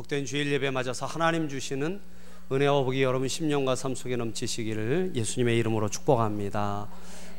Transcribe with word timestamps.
복된 0.00 0.24
주일 0.24 0.50
예배 0.50 0.70
맞아서 0.70 1.04
하나님 1.04 1.46
주시는 1.46 2.00
은혜와 2.50 2.84
복이 2.84 3.02
여러분 3.02 3.28
심령과 3.28 3.76
삶 3.76 3.94
속에 3.94 4.16
넘치시기를 4.16 5.12
예수님의 5.14 5.58
이름으로 5.58 5.90
축복합니다. 5.90 6.88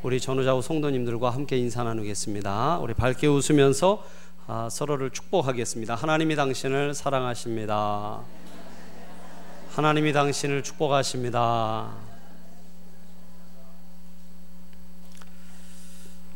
우리 0.04 0.20
전우자우 0.20 0.62
성도님들과 0.62 1.32
함께 1.32 1.58
인사 1.58 1.84
나누겠습니다. 1.84 2.78
우리 2.78 2.94
밝게 2.94 3.26
웃으면서 3.26 4.06
아, 4.46 4.70
서로를 4.70 5.10
축복하겠습니다. 5.10 5.96
하나님이 5.96 6.36
당신을 6.36 6.94
사랑하십니다. 6.94 8.22
하나님이 9.72 10.14
당신을 10.14 10.62
축복하십니다. 10.62 11.96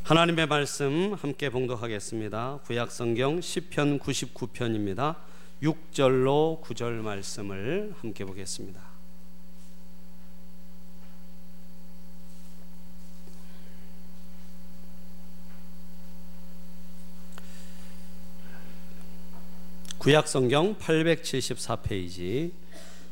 하나님의 0.02 0.48
말씀 0.48 1.14
함께 1.14 1.52
봉독하겠습니다. 1.52 2.62
구약 2.66 2.90
성경 2.90 3.42
시편 3.42 4.00
99편입니다. 4.00 5.18
6절로 5.62 6.62
9절 6.62 7.02
말씀을 7.02 7.94
함께 8.00 8.26
보겠습니다. 8.26 8.82
구약 19.98 20.28
성경 20.28 20.76
874페이지 20.76 22.52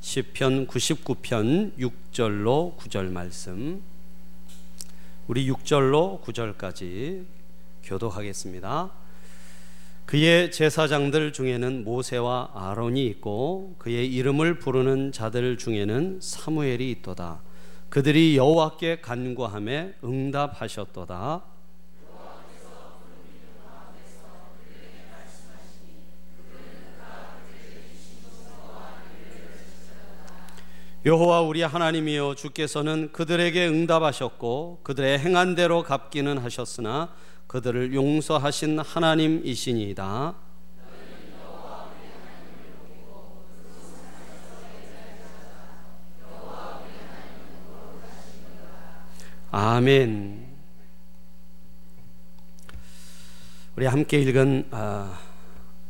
시편 0.02 0.68
99편 0.68 1.76
6절로 1.78 2.78
9절 2.78 3.10
말씀 3.10 3.82
우리 5.28 5.50
6절로 5.50 6.22
9절까지 6.22 7.26
교독하겠습니다. 7.84 9.03
그의 10.06 10.52
제사장들 10.52 11.34
중에는 11.34 11.84
모세와 11.84 12.52
아론이 12.54 13.06
있고 13.08 13.76
그의 13.80 14.14
이름을 14.14 14.60
부르는 14.60 15.12
자들 15.12 15.58
중에는 15.58 16.20
사무엘이 16.22 16.92
있도다. 16.92 17.42
그들이 17.90 18.38
여호와께 18.38 19.02
간구함에 19.02 19.96
응답하셨도다. 20.04 21.44
여호와 31.06 31.42
우리 31.42 31.62
하나님이여 31.62 32.36
주께서는 32.36 33.12
그들에게 33.12 33.68
응답하셨고 33.68 34.80
그들의 34.84 35.20
행한 35.20 35.54
대로 35.56 35.84
갚기는 35.84 36.38
하셨으나 36.38 37.14
그들을 37.54 37.94
용서하신 37.94 38.80
하나님이시니이다. 38.80 40.34
아멘. 49.52 50.48
우리 53.76 53.86
함께 53.86 54.20
읽은 54.20 54.70
아, 54.72 55.20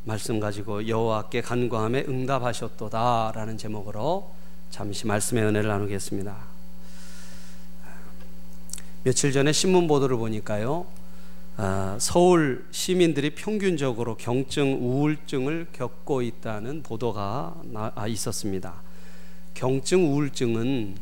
말씀 0.03 0.41
가지고 0.41 0.85
여호와께 0.85 1.39
간구함에 1.39 2.03
응답하셨도다라는 2.09 3.57
제목으로 3.57 4.35
잠시 4.69 5.07
말씀의 5.07 5.45
은혜를 5.45 5.69
나누겠습니다. 5.69 6.35
며칠 9.05 9.31
전에 9.31 9.53
신문 9.53 9.87
보도를 9.87 10.17
보니까요, 10.17 10.85
아, 10.85 11.02
서울 11.99 12.65
시민들이 12.71 13.29
평균적으로 13.29 14.17
경증 14.17 14.79
우울증을 14.81 15.67
겪고 15.71 16.21
있다는 16.21 16.81
보도가 16.81 17.55
아, 17.75 18.07
있었습니다. 18.07 18.73
경증 19.53 20.11
우울증은 20.11 20.95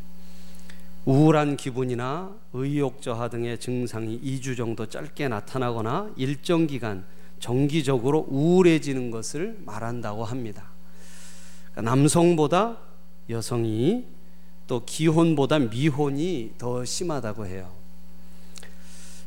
우울한 1.06 1.58
기분이나 1.58 2.31
의욕 2.53 3.02
저하 3.02 3.30
등의 3.30 3.59
증상이 3.59 4.20
2주 4.22 4.56
정도 4.58 4.86
짧게 4.86 5.30
나타나거나 5.30 6.12
일정 6.16 6.68
기간 6.68 7.06
정기적으로 7.40 8.28
우울해지는 8.30 9.09
것을 9.09 9.58
말한다고 9.66 10.25
합니다. 10.25 10.66
그러니까 11.72 11.90
남성보다 11.90 12.78
여성이 13.30 14.06
또 14.68 14.84
기혼보다 14.86 15.58
미혼이 15.59 16.52
더 16.58 16.86
심하다고 16.86 17.48
해요. 17.48 17.81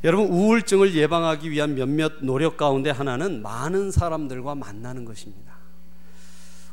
여러분 0.05 0.29
우울증을 0.29 0.95
예방하기 0.95 1.51
위한 1.51 1.75
몇몇 1.75 2.23
노력 2.23 2.59
가운데 2.59 2.91
하나는 2.91 3.41
많은 3.41 3.91
사람들과 3.91 4.55
만나는 4.55 5.07
것입니다. 5.07 5.55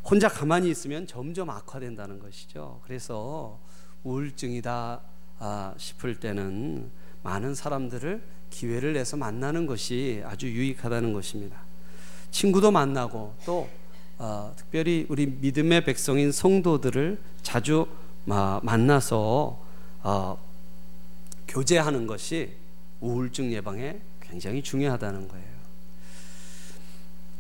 혼자 0.03 0.27
가만히 0.27 0.69
있으면 0.69 1.07
점점 1.07 1.49
악화된다는 1.49 2.19
것이죠. 2.19 2.81
그래서 2.83 3.57
우울증이다 4.03 4.99
아, 5.39 5.73
싶을 5.77 6.19
때는 6.19 6.91
많은 7.23 7.55
사람들을 7.55 8.21
기회를 8.49 8.93
내서 8.93 9.15
만나는 9.15 9.65
것이 9.65 10.21
아주 10.25 10.47
유익하다는 10.47 11.13
것입니다. 11.13 11.57
친구도 12.31 12.71
만나고 12.71 13.35
또 13.45 13.69
어, 14.17 14.51
특별히 14.57 15.05
우리 15.07 15.25
믿음의 15.25 15.85
백성인 15.85 16.33
성도들을 16.33 17.17
자주 17.43 17.87
마, 18.25 18.59
만나서 18.61 19.57
어, 20.03 20.37
교제하는 21.47 22.07
것이 22.07 22.60
우울증 23.01 23.51
예방에 23.51 23.99
굉장히 24.21 24.63
중요하다는 24.63 25.27
거예요. 25.27 25.51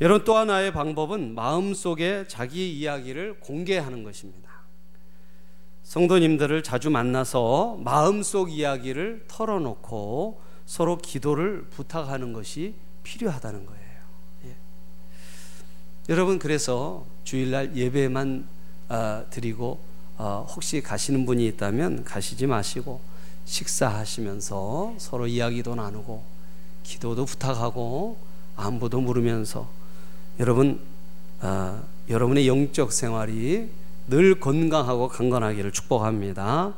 여러분 0.01 0.25
또 0.25 0.35
하나의 0.35 0.73
방법은 0.73 1.35
마음속에 1.35 2.25
자기 2.27 2.77
이야기를 2.77 3.39
공개하는 3.39 4.03
것입니다. 4.03 4.49
성도님들을 5.83 6.63
자주 6.63 6.89
만나서 6.89 7.77
마음속 7.83 8.51
이야기를 8.51 9.25
털어놓고 9.27 10.41
서로 10.65 10.97
기도를 10.97 11.65
부탁하는 11.69 12.33
것이 12.33 12.75
필요하다는 13.03 13.65
거예요. 13.65 13.81
여러분 16.09 16.39
그래서 16.39 17.05
주일날 17.23 17.75
예배만 17.75 18.47
어, 18.89 19.25
드리고 19.29 19.79
어, 20.17 20.45
혹시 20.49 20.81
가시는 20.81 21.25
분이 21.25 21.45
있다면 21.47 22.03
가시지 22.03 22.47
마시고 22.47 22.99
식사하시면서 23.45 24.95
서로 24.97 25.27
이야기도 25.27 25.75
나누고 25.75 26.23
기도도 26.83 27.25
부탁하고 27.25 28.17
안부도 28.55 29.01
물으면서 29.01 29.69
여러분 30.39 30.79
어, 31.41 31.83
여러분의 32.09 32.47
영적 32.47 32.91
생활이 32.91 33.69
늘 34.07 34.39
건강하고 34.39 35.07
강건하기를 35.07 35.71
축복합니다. 35.71 36.73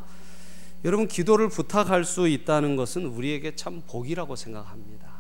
여러분 0.85 1.07
기도를 1.07 1.50
부탁할 1.50 2.03
수 2.06 2.28
있다는 2.28 2.75
것은 2.75 3.06
우리에게 3.06 3.56
참 3.56 3.81
복이라고 3.88 4.35
생각합니다. 4.35 5.13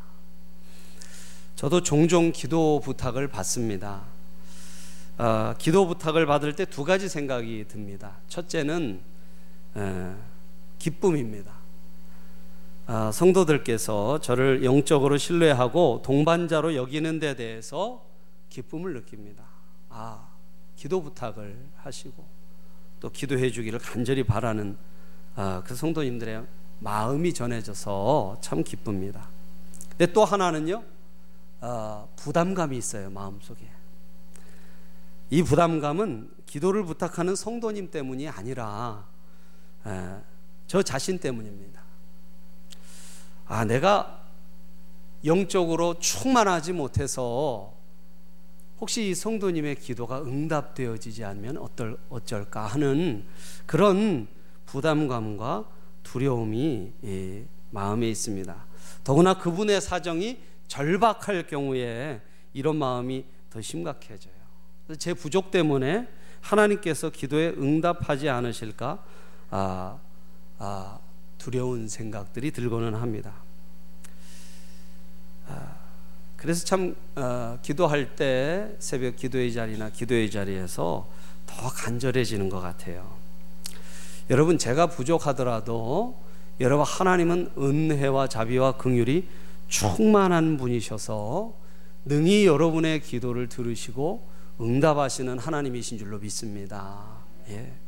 저도 1.55 1.81
종종 1.83 2.31
기도 2.31 2.81
부탁을 2.83 3.27
받습니다. 3.29 4.01
어, 5.17 5.53
기도 5.57 5.87
부탁을 5.87 6.25
받을 6.25 6.55
때 6.55 6.65
두 6.65 6.83
가지 6.83 7.07
생각이 7.07 7.65
듭니다. 7.67 8.17
첫째는 8.27 8.99
에, 9.77 10.13
기쁨입니다. 10.83 11.53
어, 12.87 13.09
성도들께서 13.13 14.19
저를 14.19 14.65
영적으로 14.65 15.17
신뢰하고 15.17 16.01
동반자로 16.03 16.75
여기는 16.75 17.19
데 17.19 17.37
대해서 17.37 18.03
기쁨을 18.49 18.93
느낍니다. 18.93 19.45
아, 19.89 20.27
기도 20.75 21.01
부탁을 21.01 21.57
하시고 21.77 22.25
또 22.99 23.09
기도해 23.09 23.49
주기를 23.51 23.79
간절히 23.79 24.25
바라는 24.25 24.75
아, 25.35 25.63
그 25.65 25.73
성도님들의 25.73 26.45
마음이 26.79 27.33
전해져서 27.33 28.39
참 28.41 28.61
기쁩니다. 28.61 29.29
근데 29.91 30.11
또 30.11 30.25
하나는요, 30.25 30.83
어, 31.61 32.09
부담감이 32.17 32.77
있어요 32.77 33.09
마음속에. 33.09 33.65
이 35.29 35.43
부담감은 35.43 36.29
기도를 36.45 36.83
부탁하는 36.83 37.37
성도님 37.37 37.89
때문이 37.89 38.27
아니라 38.27 39.05
에, 39.87 40.32
저 40.67 40.81
자신 40.81 41.19
때문입니다. 41.19 41.81
아 43.45 43.65
내가 43.65 44.23
영적으로 45.25 45.99
충만하지 45.99 46.73
못해서 46.73 47.73
혹시 48.79 49.09
이 49.09 49.15
성도님의 49.15 49.75
기도가 49.75 50.21
응답되어지지 50.21 51.23
않으면 51.23 51.57
어떨 51.57 51.97
어쩔까 52.09 52.65
하는 52.65 53.23
그런 53.65 54.27
부담감과 54.65 55.65
두려움이 56.03 56.91
예, 57.05 57.45
마음에 57.71 58.09
있습니다. 58.09 58.65
더구나 59.03 59.35
그분의 59.35 59.79
사정이 59.79 60.39
절박할 60.67 61.47
경우에 61.47 62.21
이런 62.53 62.77
마음이 62.77 63.25
더 63.49 63.61
심각해져요. 63.61 64.33
제 64.97 65.13
부족 65.13 65.51
때문에 65.51 66.07
하나님께서 66.41 67.09
기도에 67.09 67.49
응답하지 67.49 68.27
않으실까 68.29 69.03
아, 69.49 69.55
아, 69.55 69.99
두려운 71.37 71.87
생각들이 71.87 72.51
들고는 72.51 72.95
합니다. 72.95 73.33
아, 75.47 75.75
그래서 76.37 76.65
참 76.65 76.95
어, 77.15 77.57
기도할 77.61 78.15
때 78.15 78.75
새벽 78.79 79.15
기도의 79.15 79.53
자리나 79.53 79.89
기도의 79.89 80.31
자리에서 80.31 81.07
더 81.45 81.69
간절해지는 81.69 82.49
것 82.49 82.59
같아요. 82.59 83.15
여러분 84.29 84.57
제가 84.57 84.87
부족하더라도 84.87 86.17
여러분 86.59 86.85
하나님은 86.85 87.53
은혜와 87.57 88.27
자비와 88.27 88.77
긍휼이 88.77 89.27
충만한 89.67 90.57
분이셔서 90.57 91.53
능히 92.05 92.45
여러분의 92.45 93.01
기도를 93.01 93.49
들으시고 93.49 94.27
응답하시는 94.61 95.39
하나님이신 95.39 95.97
줄로 95.97 96.19
믿습니다. 96.19 97.03
예. 97.49 97.82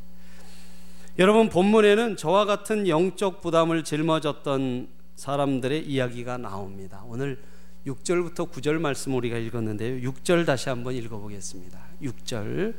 여러분 1.17 1.47
본문에는 1.47 2.17
저와 2.17 2.43
같은 2.43 2.89
영적 2.89 3.39
부담을 3.39 3.85
짊어졌던 3.85 4.89
사람들의 5.15 5.87
이야기가 5.87 6.37
나옵니다. 6.37 7.03
오늘 7.05 7.39
6절부터 7.87 8.51
9절 8.51 8.79
말씀 8.79 9.15
우리가 9.15 9.37
읽었는데요. 9.37 10.11
6절 10.11 10.45
다시 10.45 10.67
한번 10.67 10.93
읽어보겠습니다. 10.93 11.79
6절 12.01 12.73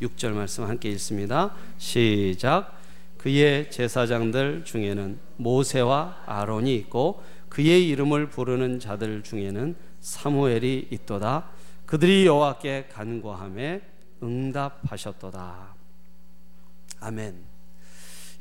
6절 0.00 0.30
말씀 0.30 0.62
함께 0.62 0.90
읽습니다. 0.90 1.52
시작. 1.78 2.78
그의 3.18 3.68
제사장들 3.72 4.64
중에는 4.64 5.18
모세와 5.38 6.22
아론이 6.26 6.76
있고 6.76 7.20
그의 7.48 7.88
이름을 7.88 8.28
부르는 8.28 8.78
자들 8.78 9.24
중에는 9.24 9.74
사무엘이 10.00 10.86
있도다. 10.92 11.48
그들이 11.86 12.26
여호와께 12.26 12.90
간구함에 12.92 13.82
응답하셨도다. 14.22 15.74
아멘. 17.00 17.51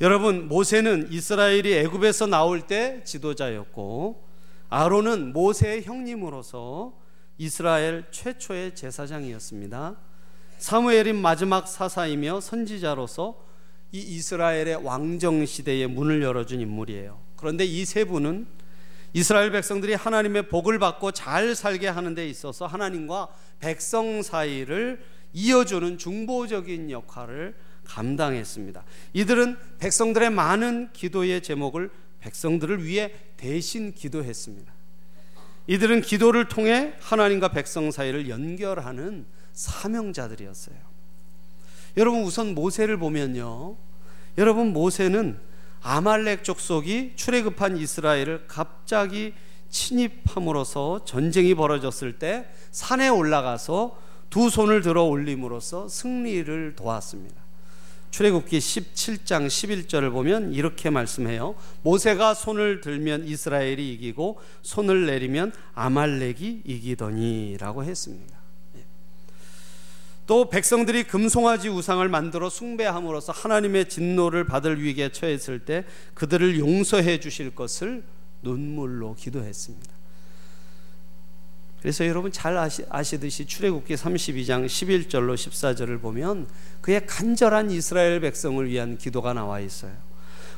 여러분 0.01 0.48
모세는 0.48 1.12
이스라엘이 1.12 1.75
애굽에서 1.75 2.25
나올 2.25 2.62
때 2.62 3.03
지도자였고 3.03 4.27
아론은 4.68 5.31
모세의 5.31 5.83
형님으로서 5.83 6.94
이스라엘 7.38 8.06
최초의 8.09 8.74
제사장이었습니다. 8.74 9.95
사무엘인 10.57 11.21
마지막 11.21 11.68
사사이며 11.68 12.42
선지자로서 12.42 13.45
이 13.92 14.00
이스라엘의 14.00 14.83
왕정 14.83 15.45
시대의 15.45 15.86
문을 15.86 16.24
열어준 16.24 16.62
인물이에요. 16.62 17.21
그런데 17.36 17.63
이 17.63 17.86
세 17.86 18.04
분은 18.04 18.47
이스라엘 19.13 19.51
백성들이 19.51 19.94
하나님의 19.94 20.47
복을 20.47 20.80
받고 20.80 21.12
잘 21.12 21.54
살게 21.54 21.88
하는 21.88 22.15
데 22.15 22.27
있어서 22.27 22.65
하나님과 22.65 23.27
백성 23.59 24.24
사이를 24.24 25.04
이어주는 25.33 26.00
중보적인 26.00 26.89
역할을 26.89 27.54
감당했습니다. 27.86 28.83
이들은 29.13 29.57
백성들의 29.80 30.30
많은 30.30 30.89
기도의 30.94 31.42
제목을 31.42 31.89
백성들을 32.19 32.86
위해 32.86 33.12
대신 33.38 33.94
기도했습니다. 33.94 34.72
이들은 35.68 36.01
기도를 36.01 36.48
통해 36.48 36.94
하나님과 37.00 37.50
백성 37.50 37.92
사이를 37.92 38.30
연결하는 38.30 39.25
사명자들이었어요. 39.54 40.75
여러분 41.98 42.24
우선 42.24 42.56
모세를 42.56 42.98
보면요. 42.98 43.75
여러분 44.38 44.72
모세는 44.74 45.39
아말렉 45.81 46.44
족속이 46.44 47.13
출애굽한 47.16 47.78
이스라엘을 47.78 48.45
갑자기 48.48 49.33
침입함으로써 49.69 51.06
전쟁이 51.06 51.56
벌어졌을 51.56 52.19
때 52.19 52.48
산에 52.72 53.07
올라가서 53.10 53.98
두 54.30 54.50
손을 54.50 54.81
들어 54.81 55.04
올림으로써 55.04 55.88
승리를 55.88 56.75
도왔습니다. 56.75 57.41
출애굽기 58.12 58.60
17장 58.60 59.48
11절을 59.48 60.12
보면 60.12 60.54
이렇게 60.54 60.90
말씀해요. 60.90 61.56
모세가 61.84 62.34
손을 62.34 62.81
들면 62.81 63.25
이스라엘이 63.25 63.94
이기고 63.94 64.40
손을 64.62 65.06
내리면 65.06 65.54
아말렉이 65.74 66.63
이기더니라고 66.66 67.86
했습니다. 67.86 68.38
예. 68.75 68.86
또 70.28 70.50
백성들이 70.50 71.06
금송아지 71.06 71.69
우상을 71.69 72.08
만들어 72.10 72.50
숭배함으로써 72.50 73.31
하나님의 73.31 73.88
진노를 73.88 74.46
받을 74.46 74.84
위기에 74.84 75.10
처했을 75.10 75.60
때 75.60 75.86
그들을 76.14 76.60
용서해 76.60 77.22
주실 77.22 77.56
것을 77.56 78.04
눈물로 78.42 79.16
기도했습니다. 79.16 80.00
그래서 81.81 82.06
여러분 82.06 82.31
잘 82.31 82.57
아시, 82.57 82.83
아시듯이 82.89 83.45
출애굽기 83.45 83.95
32장 83.95 84.66
11절로 84.66 85.33
14절을 85.33 86.00
보면 86.00 86.48
그의 86.81 87.06
간절한 87.07 87.72
이스라엘 87.72 88.19
백성을 88.19 88.68
위한 88.69 88.98
기도가 88.98 89.33
나와 89.33 89.60
있어요. 89.60 89.92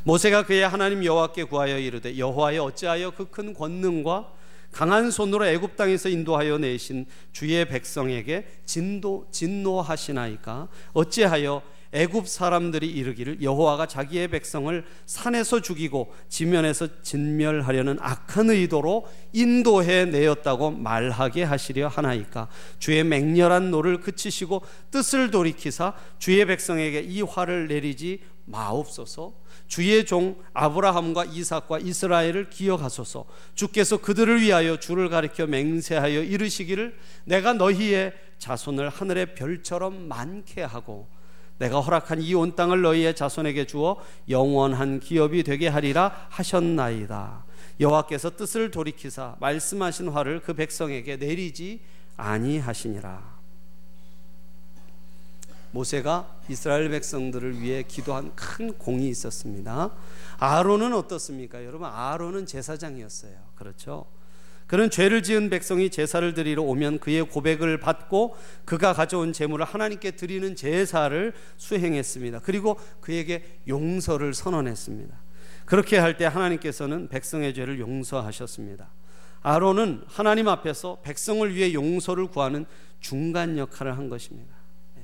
모세가 0.04 0.46
그의 0.46 0.68
하나님 0.68 1.04
여호와께 1.06 1.46
구하여 1.46 1.80
이르되 1.80 2.18
여호와여 2.18 2.64
어찌하여 2.64 3.12
그 3.12 3.26
큰 3.26 3.54
권능과 3.54 4.34
강한 4.74 5.12
손으로 5.12 5.46
애굽 5.46 5.78
땅에서 5.78 6.10
인도하여 6.10 6.58
내신 6.58 7.06
주의 7.32 7.64
백성에게 7.64 8.48
진도 8.66 9.28
진노하시나이까 9.32 10.68
어찌하여 10.94 11.62
애굽 11.94 12.28
사람들이 12.28 12.88
이르기를 12.90 13.42
여호와가 13.42 13.86
자기의 13.86 14.28
백성을 14.30 14.84
산에서 15.06 15.62
죽이고 15.62 16.12
지면에서 16.28 17.02
진멸하려는 17.04 17.98
악한 18.02 18.50
의도로 18.50 19.08
인도해 19.32 20.06
내었다고 20.06 20.72
말하게 20.72 21.44
하시려 21.44 21.88
하나이까. 21.88 22.48
주의 22.80 23.04
맹렬한 23.04 23.70
노를 23.70 24.00
그치시고 24.00 24.64
뜻을 24.92 25.30
돌이키사 25.32 25.94
주의 26.18 26.44
백성에게 26.46 27.02
이 27.02 27.22
화를 27.22 27.68
내리지 27.68 28.22
마옵소서. 28.46 29.34
주의 29.68 30.06
종 30.06 30.36
아브라함과 30.54 31.26
이삭과 31.26 31.80
이스라엘을 31.80 32.50
기억하소서. 32.50 33.26
주께서 33.56 33.98
그들을 33.98 34.42
위하여 34.42 34.78
주를 34.80 35.10
가리켜 35.10 35.46
맹세하여 35.46 36.24
이르시기를 36.24 36.98
내가 37.26 37.54
너희의 37.54 38.14
자손을 38.40 38.90
하늘의 38.90 39.36
별처럼 39.36 40.08
많게 40.08 40.64
하고 40.64 41.08
내가 41.60 41.80
허락한 41.80 42.22
이 42.22 42.34
온 42.34 42.56
땅을 42.56 42.82
너희의 42.82 43.16
자손에게 43.16 43.66
주어 43.66 43.98
영원한 44.30 45.00
기업이 45.00 45.44
되게 45.44 45.68
하리라 45.68 46.28
하셨나이다. 46.30 47.46
여호와께서 47.80 48.32
뜻을 48.36 48.72
돌이키사 48.72 49.38
말씀하신 49.40 50.10
화를 50.10 50.42
그 50.42 50.54
백성에게 50.54 51.18
내리지 51.18 51.82
아니하시니라. 52.18 53.34
모세가 55.72 56.38
이스라엘 56.50 56.90
백성들을 56.90 57.60
위해 57.60 57.84
기도한 57.84 58.36
큰 58.36 58.74
공이 58.78 59.10
있었습니다. 59.10 59.90
아론은 60.38 60.94
어떻습니까? 60.94 61.66
여러분 61.66 61.88
아론은 61.88 62.46
제사장이었어요. 62.46 63.34
그렇죠? 63.56 64.06
그는 64.68 64.90
죄를 64.90 65.24
지은 65.24 65.50
백성이 65.50 65.90
제사를 65.90 66.34
드리러 66.34 66.64
오면 66.64 67.00
그의 67.00 67.24
고백을 67.24 67.80
받고 67.80 68.36
그가 68.66 68.94
가져온 68.94 69.34
제물을 69.34 69.66
하나님께 69.66 70.12
드리는 70.12 70.56
제사를 70.56 71.34
수행했습니다. 71.58 72.40
그리고 72.40 72.80
그에게 73.02 73.60
용서를 73.68 74.34
선언했습니다. 74.34 75.16
그렇게 75.66 75.98
할 75.98 76.18
때 76.18 76.26
하나님께서는 76.26 77.08
백성의 77.08 77.54
죄를 77.54 77.80
용서하셨습니다. 77.80 78.90
아론은 79.42 80.04
하나님 80.08 80.48
앞에서 80.48 81.00
백성을 81.04 81.54
위해 81.54 81.74
용서를 81.74 82.28
구하는 82.28 82.66
중간 83.00 83.58
역할을 83.58 83.98
한 83.98 84.10
것입니다. 84.10 84.56
네. 84.96 85.04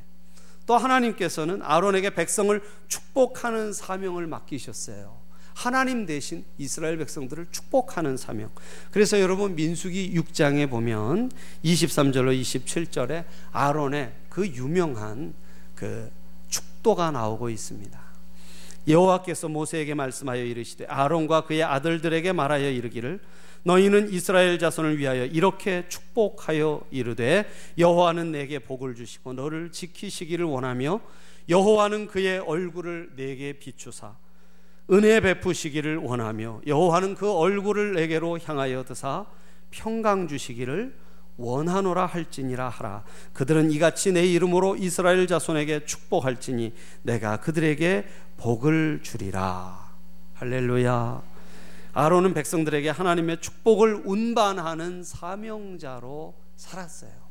또 0.65 0.77
하나님께서는 0.77 1.61
아론에게 1.61 2.11
백성을 2.11 2.61
축복하는 2.87 3.73
사명을 3.73 4.27
맡기셨어요. 4.27 5.28
하나님 5.59 6.05
대신 6.05 6.45
이스라엘 6.57 6.97
백성들을 6.99 7.47
축복하는 7.51 8.15
사명. 8.15 8.49
그래서 8.91 9.19
여러분 9.19 9.55
민수기 9.55 10.13
6장에 10.13 10.69
보면 10.69 11.33
23절로 11.65 12.39
27절에 12.39 13.25
아론의 13.51 14.13
그 14.29 14.47
유명한 14.47 15.33
그 15.75 16.09
축도가 16.47 17.11
나오고 17.11 17.49
있습니다. 17.49 17.99
여호와께서 18.87 19.49
모세에게 19.49 19.95
말씀하여 19.95 20.45
이르시되 20.45 20.85
아론과 20.85 21.41
그의 21.41 21.63
아들들에게 21.63 22.31
말하여 22.31 22.69
이르기를 22.69 23.19
너희는 23.63 24.13
이스라엘 24.13 24.59
자손을 24.59 24.97
위하여 24.97 25.25
이렇게 25.25 25.89
축복하여 25.89 26.83
이르되 26.89 27.45
여호와는 27.77 28.31
내게 28.31 28.59
복을 28.59 28.95
주시고 28.95 29.33
너를 29.33 29.73
지키시기를 29.73 30.45
원하며 30.45 31.01
여호와는 31.49 32.07
그의 32.07 32.39
얼굴을 32.39 33.09
내게 33.17 33.51
비추사 33.51 34.15
은혜 34.91 35.19
베푸시기를 35.19 35.97
원하며 35.97 36.61
여호와는 36.65 37.15
그 37.15 37.31
얼굴을 37.31 37.93
내게로 37.93 38.39
향하여 38.39 38.83
드사 38.83 39.25
평강 39.69 40.27
주시기를 40.27 40.95
원하노라 41.37 42.05
할지니라 42.05 42.67
하라. 42.67 43.03
그들은 43.33 43.71
이같이 43.71 44.11
내 44.11 44.25
이름으로 44.25 44.75
이스라엘 44.75 45.25
자손에게 45.25 45.85
축복할지니 45.85 46.73
내가 47.03 47.37
그들에게 47.37 48.05
복을 48.37 48.99
주리라. 49.03 49.89
할렐루야. 50.33 51.21
아론은 51.93 52.33
백성들에게 52.33 52.89
하나님의 52.89 53.41
축복을 53.41 54.03
운반하는 54.05 55.03
사명자로 55.03 56.35
살았어요 56.55 57.28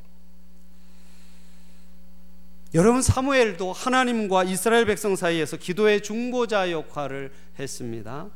여러분 2.75 3.01
사무엘도 3.01 3.73
하나님과 3.73 4.45
이스라엘 4.45 4.85
백성 4.85 5.17
사이에서 5.17 5.57
기도의 5.57 6.03
중보자 6.03 6.71
역할을 6.71 7.33
했습니다. 7.59 8.29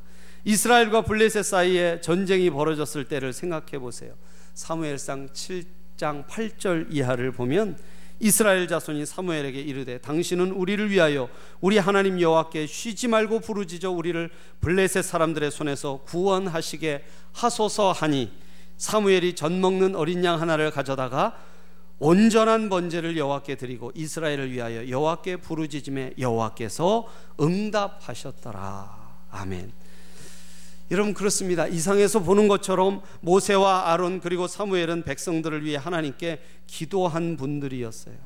이스라엘과 0.46 1.02
블레셋 1.02 1.44
사이에 1.44 2.00
전쟁이 2.00 2.48
벌어졌을 2.48 3.04
때를 3.04 3.34
생각해 3.34 3.78
보세요. 3.78 4.14
사무엘상 4.54 5.28
7장 5.28 6.26
8절 6.26 6.86
이하를 6.90 7.32
보면 7.32 7.76
이스라엘 8.20 8.66
자손이 8.68 9.04
사무엘에게 9.04 9.60
이르되 9.60 9.98
당신은 9.98 10.52
우리를 10.52 10.90
위하여 10.90 11.28
우리 11.60 11.76
하나님 11.76 12.18
여호와께 12.18 12.66
쉬지 12.66 13.08
말고 13.08 13.40
부르짖어 13.40 13.90
우리를 13.90 14.30
블레셋 14.62 15.04
사람들의 15.04 15.50
손에서 15.50 16.00
구원하시게 16.06 17.04
하소서 17.34 17.92
하니 17.92 18.32
사무엘이 18.78 19.34
전 19.34 19.60
먹는 19.60 19.94
어린 19.94 20.24
양 20.24 20.40
하나를 20.40 20.70
가져다가 20.70 21.36
온전한 22.04 22.68
번제를 22.68 23.16
여호와께 23.16 23.54
드리고 23.54 23.92
이스라엘을 23.94 24.50
위하여 24.50 24.88
여호와께 24.88 25.36
부르짖음에 25.36 26.14
여호와께서 26.18 27.06
응답하셨더라. 27.40 29.26
아멘. 29.30 29.70
여러분 30.90 31.14
그렇습니다. 31.14 31.68
이상에서 31.68 32.18
보는 32.18 32.48
것처럼 32.48 33.02
모세와 33.20 33.92
아론 33.92 34.18
그리고 34.18 34.48
사무엘은 34.48 35.04
백성들을 35.04 35.64
위해 35.64 35.76
하나님께 35.76 36.42
기도한 36.66 37.36
분들이었어요. 37.36 38.16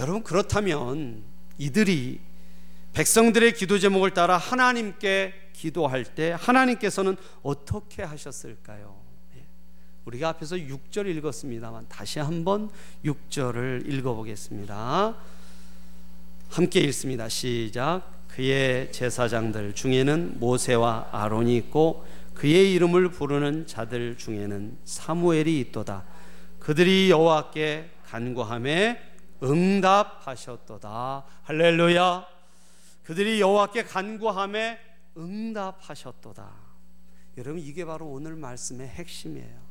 여러분 0.00 0.22
그렇다면 0.22 1.24
이들이 1.58 2.20
백성들의 2.94 3.52
기도 3.52 3.78
제목을 3.78 4.12
따라 4.12 4.38
하나님께 4.38 5.34
기도할 5.52 6.04
때 6.04 6.34
하나님께서는 6.40 7.18
어떻게 7.42 8.02
하셨을까요? 8.02 9.05
예. 10.06 10.10
우리가 10.10 10.30
앞에서 10.30 10.56
6절 10.56 11.06
읽었습니다만 11.16 11.86
다시 11.88 12.20
한번 12.20 12.70
6절을 13.04 13.92
읽어보겠습니다. 13.92 15.14
함께 16.50 16.80
읽습니다. 16.80 17.28
시작. 17.28 18.02
그의 18.28 18.92
제사장들 18.92 19.74
중에는 19.74 20.38
모세와 20.38 21.08
아론이 21.10 21.56
있고 21.56 22.06
그의 22.34 22.74
이름을 22.74 23.10
부르는 23.10 23.66
자들 23.66 24.16
중에는 24.18 24.78
사무엘이 24.84 25.58
있도다. 25.60 26.04
그들이 26.60 27.10
여호와께 27.10 27.90
간구함에 28.04 29.00
응답하셨도다. 29.42 31.24
할렐루야. 31.42 32.26
그들이 33.04 33.40
여호와께 33.40 33.84
간구함에 33.84 34.78
응답하셨도다. 35.16 36.50
여러분 37.38 37.60
이게 37.60 37.84
바로 37.84 38.06
오늘 38.06 38.36
말씀의 38.36 38.88
핵심이에요. 38.88 39.65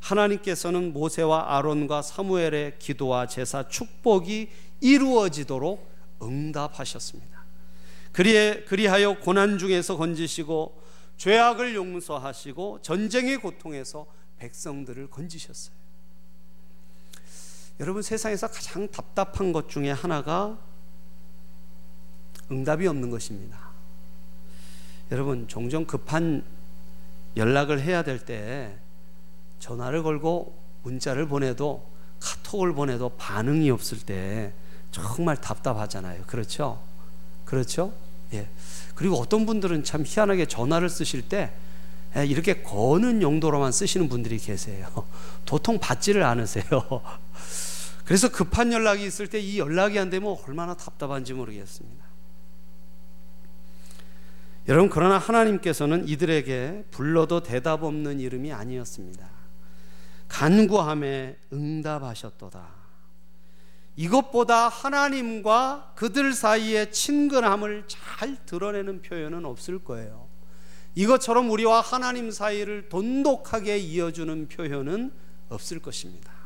하나님께서는 0.00 0.92
모세와 0.92 1.56
아론과 1.56 2.02
사무엘의 2.02 2.78
기도와 2.78 3.26
제사 3.26 3.68
축복이 3.68 4.48
이루어지도록 4.80 5.88
응답하셨습니다. 6.22 7.44
그리해, 8.12 8.64
그리하여 8.64 9.18
고난 9.20 9.58
중에서 9.58 9.96
건지시고 9.96 10.80
죄악을 11.16 11.74
용서하시고 11.74 12.80
전쟁의 12.82 13.38
고통에서 13.38 14.06
백성들을 14.38 15.10
건지셨어요. 15.10 15.74
여러분 17.78 18.02
세상에서 18.02 18.48
가장 18.48 18.88
답답한 18.88 19.52
것 19.52 19.68
중에 19.68 19.90
하나가 19.90 20.58
응답이 22.50 22.86
없는 22.86 23.10
것입니다. 23.10 23.70
여러분 25.12 25.46
종종 25.48 25.84
급한 25.84 26.44
연락을 27.36 27.80
해야 27.80 28.02
될 28.02 28.24
때 28.24 28.78
전화를 29.60 30.02
걸고 30.02 30.58
문자를 30.82 31.28
보내도 31.28 31.88
카톡을 32.18 32.74
보내도 32.74 33.10
반응이 33.10 33.70
없을 33.70 33.98
때 34.00 34.52
정말 34.90 35.36
답답하잖아요. 35.36 36.24
그렇죠? 36.26 36.82
그렇죠? 37.44 37.92
예. 38.32 38.48
그리고 38.94 39.16
어떤 39.16 39.46
분들은 39.46 39.84
참 39.84 40.04
희한하게 40.06 40.46
전화를 40.46 40.88
쓰실 40.88 41.28
때 41.28 41.52
예, 42.16 42.26
이렇게 42.26 42.62
거는 42.62 43.22
용도로만 43.22 43.70
쓰시는 43.70 44.08
분들이 44.08 44.38
계세요. 44.38 44.88
도통 45.46 45.78
받지를 45.78 46.24
않으세요. 46.24 46.64
그래서 48.04 48.28
급한 48.28 48.72
연락이 48.72 49.06
있을 49.06 49.28
때 49.28 49.40
이 49.40 49.58
연락이 49.60 49.98
안 49.98 50.10
되면 50.10 50.36
얼마나 50.46 50.74
답답한지 50.74 51.32
모르겠습니다. 51.32 52.04
여러분, 54.68 54.90
그러나 54.90 55.18
하나님께서는 55.18 56.06
이들에게 56.06 56.86
불러도 56.90 57.42
대답 57.42 57.82
없는 57.82 58.20
이름이 58.20 58.52
아니었습니다. 58.52 59.39
간구함에 60.30 61.36
응답하셨도다. 61.52 62.80
이것보다 63.96 64.68
하나님과 64.68 65.92
그들 65.96 66.32
사이의 66.32 66.92
친근함을 66.92 67.84
잘 67.86 68.36
드러내는 68.46 69.02
표현은 69.02 69.44
없을 69.44 69.80
거예요. 69.84 70.28
이것처럼 70.94 71.50
우리와 71.50 71.80
하나님 71.80 72.30
사이를 72.30 72.88
돈독하게 72.88 73.78
이어주는 73.78 74.48
표현은 74.48 75.12
없을 75.50 75.80
것입니다. 75.80 76.40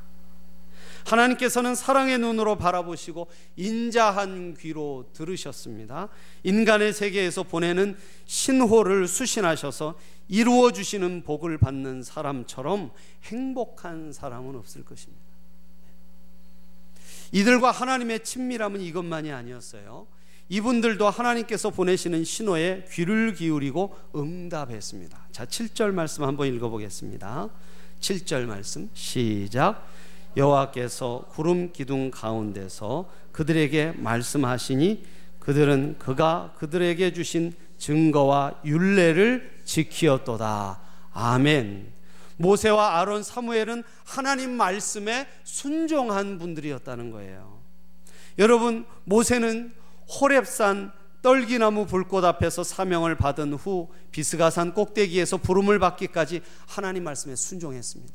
하나님께서는 1.05 1.75
사랑의 1.75 2.19
눈으로 2.19 2.57
바라보시고 2.57 3.29
인자한 3.57 4.57
귀로 4.59 5.11
들으셨습니다. 5.13 6.09
인간의 6.43 6.95
세계에서 6.95 7.43
보내는 7.43 7.97
신호를 8.25 9.07
수신하셔서 9.07 9.99
이루어 10.29 10.73
주시는 10.73 11.23
복을 11.23 11.59
받는 11.59 12.03
사람처럼 12.03 12.91
행복한 13.25 14.13
사람은 14.13 14.57
없을 14.57 14.85
것입니다. 14.85 15.23
이들과 17.33 17.71
하나님의 17.71 18.21
친밀함은 18.21 18.81
이것만이 18.81 19.33
아니었어요. 19.33 20.07
이분들도 20.49 21.09
하나님께서 21.09 21.71
보내시는 21.71 22.25
신호에 22.25 22.85
귀를 22.91 23.35
기울이고 23.35 23.97
응답했습니다. 24.15 25.29
자, 25.33 25.47
7절 25.47 25.93
말씀 25.93 26.25
한번 26.25 26.53
읽어 26.55 26.69
보겠습니다. 26.69 27.49
7절 28.01 28.45
말씀 28.45 28.91
시작. 28.93 29.89
여호와께서 30.37 31.27
구름 31.31 31.73
기둥 31.73 32.11
가운데서 32.11 33.09
그들에게 33.33 33.93
말씀하시니 33.97 35.05
그들은 35.39 35.97
그가 35.99 36.55
그들에게 36.59 37.13
주신 37.13 37.55
증거와 37.85 38.61
윤례를 38.65 39.61
지키었도다. 39.65 40.81
아멘. 41.13 41.93
모세와 42.39 42.99
아론, 42.99 43.23
사무엘은 43.23 43.85
하나님 44.05 44.53
말씀에 44.53 45.29
순종한 45.45 46.39
분들이었다는 46.39 47.11
거예요. 47.11 47.61
여러분, 48.39 48.87
모세는 49.05 49.75
호렙산 50.09 50.93
떨기나무 51.21 51.87
불꽃 51.87 52.25
앞에서 52.25 52.65
사명을 52.65 53.17
받은 53.17 53.53
후 53.53 53.91
비스가산 54.13 54.73
꼭대기에서 54.73 55.37
부름을 55.37 55.79
받기까지 55.79 56.41
하나님 56.67 57.05
말씀에 57.05 57.37
순종했습니다. 57.37 58.15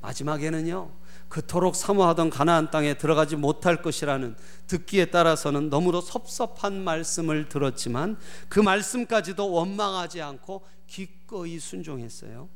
마지막에는요. 0.00 0.90
그토록 1.34 1.74
사모하던 1.74 2.30
가나안 2.30 2.70
땅에 2.70 2.94
들어가지 2.94 3.34
못할 3.34 3.82
것이라는 3.82 4.36
듣기에 4.68 5.06
따라서는 5.06 5.68
너무도 5.68 6.00
섭섭한 6.00 6.84
말씀을 6.84 7.48
들었지만 7.48 8.16
그 8.48 8.60
말씀까지도 8.60 9.50
원망하지 9.50 10.22
않고 10.22 10.64
기꺼이 10.86 11.58
순종했어요. 11.58 12.48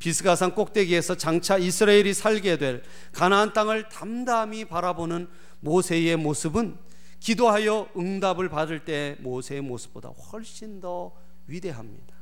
비스가산 0.00 0.56
꼭대기에서 0.56 1.14
장차 1.14 1.58
이스라엘이 1.58 2.12
살게 2.12 2.58
될 2.58 2.82
가나안 3.12 3.52
땅을 3.52 3.88
담담히 3.88 4.64
바라보는 4.64 5.28
모세의 5.60 6.16
모습은 6.16 6.76
기도하여 7.20 7.88
응답을 7.96 8.48
받을 8.48 8.84
때 8.84 9.16
모세의 9.20 9.60
모습보다 9.60 10.08
훨씬 10.08 10.80
더 10.80 11.12
위대합니다. 11.46 12.16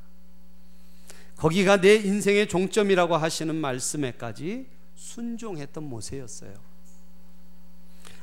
거기가 1.37 1.81
내 1.81 1.95
인생의 1.95 2.49
종점이라고 2.49 3.17
하시는 3.17 3.55
말씀에까지 3.55 4.76
순종했던 4.97 5.85
모세였어요. 5.85 6.55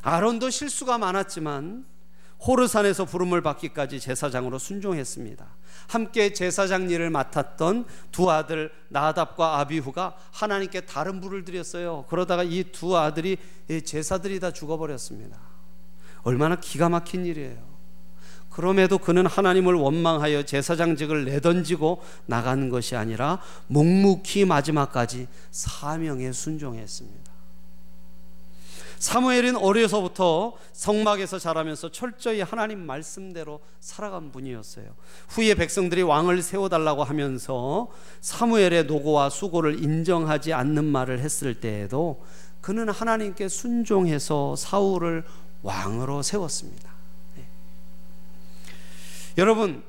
아론도 0.01 0.50
실수가 0.50 0.98
많았지만 0.98 1.86
호르산에서 2.46 3.06
부름을 3.06 3.42
받기까지 3.42 4.01
제사장으로 4.01 4.60
순종했습니다. 4.60 5.46
함께 5.88 6.34
제사장 6.34 6.89
일을 6.89 7.10
맡았던 7.10 7.86
두 8.12 8.30
아들 8.30 8.70
나답과 8.89 9.60
아비후가 9.60 10.18
하나님께 10.32 10.82
다른 10.82 11.22
불을 11.22 11.46
드렸어요. 11.46 12.06
그러다가 12.10 12.44
이 12.44 12.65
두 12.74 12.98
아들이 12.98 13.38
제사들이 13.86 14.42
다 14.42 14.51
죽어버렸습니다. 14.51 15.39
얼마나 16.24 16.58
기가 16.58 16.89
막힌 16.89 17.25
일이에요. 17.25 17.73
그럼에도 18.53 19.00
그는 19.00 19.25
하나님을 19.25 19.74
원망하여 19.74 20.43
제사장직을 20.43 21.25
내던지고 21.25 22.03
나간 22.27 22.69
것이 22.69 22.95
아니라 22.95 23.39
묵묵히 23.67 24.45
마지막까지 24.45 25.27
사명에 25.50 26.31
순종했습니다. 26.31 27.33
사무엘은 29.00 29.57
어려서부터 29.57 30.53
성막에서 30.72 31.38
자라면서 31.38 31.91
철저히 31.91 32.39
하나님 32.41 32.86
말씀대로 32.86 33.60
살아간 33.81 34.31
분이었어요. 34.31 34.86
후에 35.27 35.55
백성들이 35.55 36.03
왕을 36.03 36.41
세워달라고 36.41 37.03
하면서 37.03 37.89
사무엘의 38.22 38.86
노고와 38.86 39.29
수고를 39.29 39.83
인정하지 39.83 40.53
않는 40.53 40.86
말을 40.86 41.19
했을 41.19 41.60
때에도 41.60 42.24
그는 42.62 42.88
하나님께 42.88 43.50
순종해서 43.50 44.55
사울을 44.55 45.25
왕으로 45.63 46.22
세웠습니다. 46.22 46.92
네. 49.35 49.41
여러분, 49.41 49.83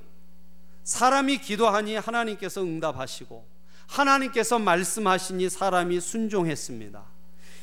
사람이 0.85 1.39
기도하니 1.39 1.97
하나님께서 1.97 2.63
응답하시고 2.63 3.47
하나님께서 3.87 4.59
말씀하시니 4.59 5.49
사람이 5.51 6.01
순종했습니다. 6.01 7.05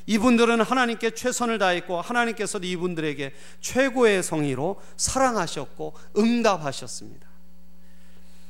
이분들은 0.07 0.61
하나님께 0.61 1.11
최선을 1.11 1.59
다했고 1.59 2.01
하나님께서도 2.01 2.65
이분들에게 2.65 3.33
최고의 3.59 4.23
성의로 4.23 4.81
사랑하셨고 4.97 5.93
응답하셨습니다. 6.17 7.27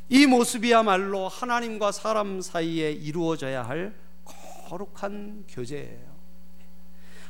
이 0.10 0.26
모습이야말로 0.26 1.28
하나님과 1.28 1.92
사람 1.92 2.42
사이에 2.42 2.92
이루어져야 2.92 3.64
할 3.64 3.96
거룩한 4.70 5.46
교제예요. 5.50 6.12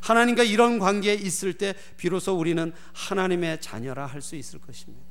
하나님과 0.01 0.43
이런 0.43 0.79
관계에 0.79 1.13
있을 1.13 1.53
때 1.53 1.75
비로소 1.97 2.35
우리는 2.35 2.73
하나님의 2.93 3.61
자녀라 3.61 4.07
할 4.07 4.21
수 4.21 4.35
있을 4.35 4.59
것입니다. 4.59 5.10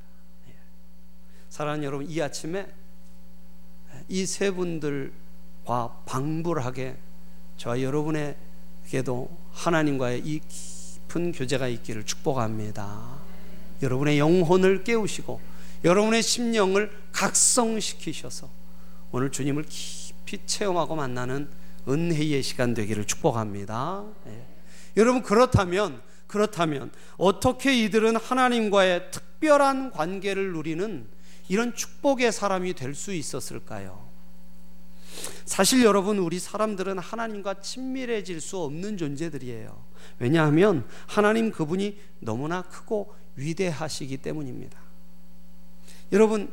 예. 1.51 1.53
사랑하는 1.53 1.83
여러분, 1.83 2.09
이 2.09 2.21
아침에 2.21 2.65
이 4.07 4.25
세 4.25 4.51
분들과 4.51 6.01
방불하게 6.05 6.95
저와 7.57 7.81
여러분에게도 7.81 9.29
하나님과의 9.51 10.21
이 10.25 10.39
깊은 10.47 11.33
교제가 11.33 11.67
있기를 11.67 12.05
축복합니다. 12.05 13.19
여러분의 13.81 14.17
영혼을 14.17 14.83
깨우시고 14.83 15.39
여러분의 15.83 16.23
심령을 16.23 16.91
각성시키셔서 17.11 18.49
오늘 19.11 19.31
주님을 19.31 19.65
깊이 19.67 20.39
체험하고 20.45 20.95
만나는 20.95 21.49
은혜의 21.87 22.43
시간 22.43 22.73
되기를 22.73 23.05
축복합니다. 23.05 24.03
예. 24.27 24.45
여러분 24.97 25.21
그렇다면 25.21 26.01
그렇다면 26.27 26.91
어떻게 27.17 27.83
이들은 27.83 28.15
하나님과의 28.15 29.11
특별한 29.11 29.91
관계를 29.91 30.53
누리는 30.53 31.07
이런 31.51 31.75
축복의 31.75 32.31
사람이 32.31 32.75
될 32.75 32.95
수 32.95 33.13
있었을까요? 33.13 34.09
사실 35.43 35.83
여러분 35.83 36.17
우리 36.17 36.39
사람들은 36.39 36.97
하나님과 36.97 37.59
친밀해질 37.59 38.39
수 38.39 38.59
없는 38.59 38.95
존재들이에요. 38.95 39.83
왜냐하면 40.19 40.87
하나님 41.07 41.51
그분이 41.51 41.99
너무나 42.21 42.61
크고 42.61 43.13
위대하시기 43.35 44.15
때문입니다. 44.19 44.79
여러분 46.13 46.49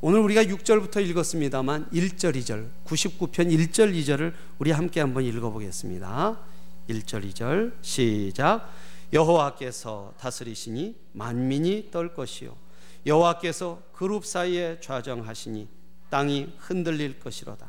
오늘 0.00 0.20
우리가 0.20 0.44
6절부터 0.44 1.06
읽었습니다만 1.08 1.90
1절 1.90 2.34
2절 2.36 2.70
99편 2.86 3.54
1절 3.54 3.94
2절을 3.94 4.32
우리 4.58 4.70
함께 4.70 5.00
한번 5.00 5.22
읽어 5.24 5.50
보겠습니다. 5.50 6.38
1절 6.88 7.30
2절 7.30 7.74
시작 7.82 8.72
여호와께서 9.12 10.14
다스리시니 10.18 10.96
만민이 11.12 11.90
떨 11.90 12.14
것이요 12.14 12.56
여호와께서 13.06 13.82
그룹 13.92 14.24
사이에 14.24 14.80
좌정하시니 14.80 15.68
땅이 16.10 16.54
흔들릴 16.58 17.20
것이로다. 17.20 17.66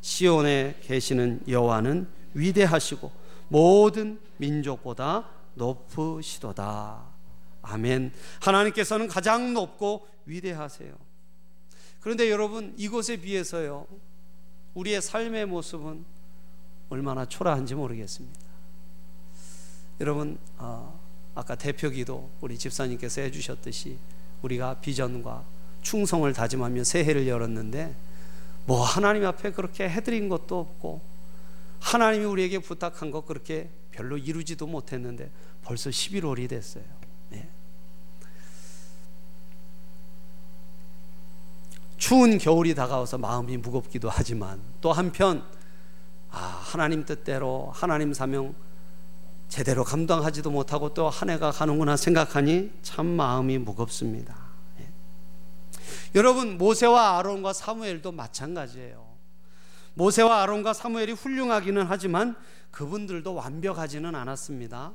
시온에 0.00 0.78
계시는 0.82 1.42
여호와는 1.48 2.08
위대하시고 2.34 3.10
모든 3.48 4.20
민족보다 4.36 5.28
높으시도다. 5.54 7.02
아멘. 7.62 8.12
하나님께서는 8.40 9.08
가장 9.08 9.54
높고 9.54 10.06
위대하세요. 10.26 10.94
그런데 12.00 12.30
여러분 12.30 12.74
이곳에 12.76 13.16
비해서요 13.16 13.86
우리의 14.74 15.00
삶의 15.00 15.46
모습은 15.46 16.04
얼마나 16.88 17.24
초라한지 17.24 17.74
모르겠습니다. 17.74 18.40
여러분 20.00 20.38
어, 20.58 21.00
아까 21.34 21.54
대표기도 21.54 22.30
우리 22.40 22.58
집사님께서 22.58 23.22
해주셨듯이 23.22 23.98
우리가 24.42 24.74
비전과 24.80 25.44
충성을 25.82 26.30
다짐하며 26.32 26.84
새해를 26.84 27.28
열었는데 27.28 27.94
뭐 28.66 28.82
하나님 28.82 29.24
앞에 29.24 29.52
그렇게 29.52 29.88
해드린 29.88 30.28
것도 30.28 30.58
없고 30.58 31.00
하나님이 31.80 32.24
우리에게 32.24 32.58
부탁한 32.58 33.10
것 33.10 33.26
그렇게 33.26 33.70
별로 33.92 34.18
이루지도 34.18 34.66
못했는데 34.66 35.30
벌써 35.62 35.90
11월이 35.90 36.48
됐어요. 36.48 36.84
네. 37.30 37.48
추운 41.96 42.38
겨울이 42.38 42.74
다가와서 42.74 43.18
마음이 43.18 43.56
무겁기도 43.56 44.10
하지만 44.10 44.60
또 44.80 44.92
한편 44.92 45.44
아, 46.30 46.38
하나님 46.38 47.04
뜻대로 47.04 47.70
하나님 47.72 48.12
사명 48.12 48.54
제대로 49.48 49.84
감당하지도 49.84 50.50
못하고 50.50 50.92
또 50.92 51.08
한 51.08 51.30
해가 51.30 51.50
가는구나 51.52 51.96
생각하니 51.96 52.72
참 52.82 53.06
마음이 53.06 53.58
무겁습니다. 53.58 54.36
예. 54.80 54.88
여러분 56.14 56.58
모세와 56.58 57.18
아론과 57.18 57.52
사무엘도 57.52 58.12
마찬가지예요. 58.12 59.06
모세와 59.94 60.42
아론과 60.42 60.72
사무엘이 60.72 61.12
훌륭하기는 61.12 61.86
하지만 61.88 62.36
그분들도 62.70 63.34
완벽하지는 63.34 64.14
않았습니다. 64.14 64.92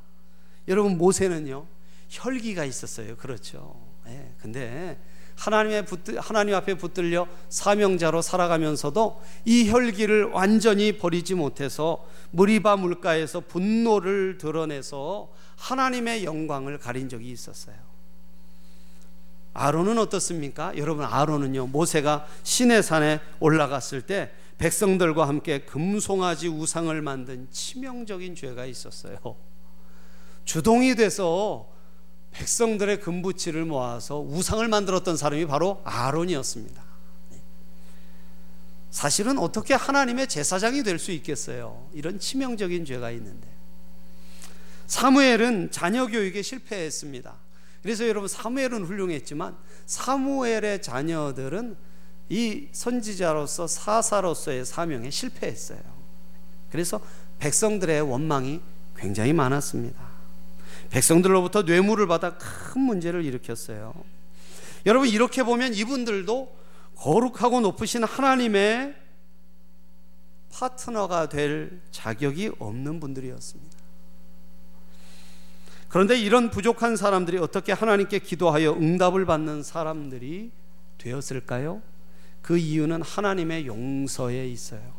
여러분 0.68 0.98
모세는요 0.98 1.66
혈기가 2.10 2.66
있었어요. 2.66 3.16
그렇죠. 3.18 3.76
예. 4.08 4.34
근데 4.40 5.00
하나님의 5.42 5.86
붙들, 5.86 6.20
하나님 6.20 6.54
앞에 6.54 6.76
붙들려 6.76 7.28
사명자로 7.50 8.22
살아가면서도 8.22 9.22
이 9.46 9.70
혈기를 9.70 10.26
완전히 10.26 11.00
버리지 11.00 11.34
못해서 11.34 12.06
무리바 12.30 12.78
물가에서 12.78 13.40
분노를 13.42 14.38
드러내서 14.38 15.30
하나님의 15.58 16.26
영광을 16.26 16.78
가린 16.78 17.10
적이 17.10 17.32
있었어요. 17.32 17.76
아론은 19.54 19.98
어떻습니까? 19.98 20.78
여러분 20.78 21.06
아론은요 21.06 21.68
모세가 21.68 22.28
시내산에 22.44 23.20
올라갔을 23.40 24.04
때 24.04 24.32
백성들과 24.60 25.28
함께 25.28 25.62
금송아지 25.62 26.50
우상을 26.50 27.02
만든 27.02 27.48
치명적인 27.50 28.36
죄가 28.36 28.66
있었어요. 28.66 29.18
주동이 30.46 30.94
돼서 30.94 31.68
백성들의 32.32 33.02
금부치를 33.02 33.66
모아서 33.66 34.20
우상을 34.20 34.68
만들었던 34.68 35.18
사람이 35.18 35.46
바로 35.48 35.82
아론이었습니다. 35.84 36.82
사실은 38.90 39.38
어떻게 39.38 39.74
하나님의 39.74 40.28
제사장이 40.28 40.84
될 40.84 41.00
수 41.00 41.12
있겠어요? 41.12 41.88
이런 41.94 42.20
치명적인 42.20 42.86
죄가 42.86 43.12
있는데. 43.12 43.48
사무엘은 44.88 45.72
자녀 45.72 46.08
교육에 46.08 46.42
실패했습니다. 46.42 47.34
그래서 47.82 48.08
여러분 48.08 48.28
사무엘은 48.28 48.84
훌륭했지만 48.84 49.56
사무엘의 49.86 50.82
자녀들은 50.82 51.78
이 52.30 52.68
선지자로서 52.72 53.68
사사로서의 53.68 54.66
사명에 54.66 55.10
실패했어요. 55.10 55.80
그래서 56.72 57.00
백성들의 57.40 58.02
원망이 58.02 58.62
굉장히 58.96 59.34
많았습니다. 59.34 60.11
백성들로부터 60.92 61.64
뇌물을 61.64 62.06
받아 62.08 62.38
큰 62.38 62.82
문제를 62.82 63.26
일으켰어요. 63.26 63.94
여러분 64.86 65.08
이렇게 65.08 65.44
보면 65.44 65.74
이분들도 65.74 66.56
거룩하고 66.96 67.62
높으신 67.62 68.04
하나님의 68.04 68.96
파트너가 70.52 71.30
될 71.30 71.82
자격이 71.92 72.52
없는 72.60 73.00
분들이었습니다. 73.00 73.78
그런데 75.88 76.20
이런 76.20 76.50
부족한 76.50 76.96
사람들이 76.96 77.38
어떻게 77.38 77.72
하나님께 77.72 78.20
기도하여 78.20 78.74
응답을 78.74 79.26
받는 79.26 79.64
사람들이 79.64 80.52
되었을까요? 80.98 81.82
그 82.42 82.58
이유는 82.58 83.02
하나님의 83.02 83.66
용서에 83.66 84.48
있어요. 84.48 84.94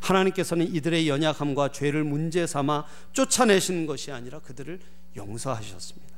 하나님께서는 0.00 0.66
이들의 0.74 1.08
연약함과 1.08 1.70
죄를 1.72 2.04
문제 2.04 2.46
삼아 2.46 2.84
쫓아내시는 3.12 3.86
것이 3.86 4.12
아니라 4.12 4.38
그들을 4.40 4.80
용서하셨습니다. 5.16 6.14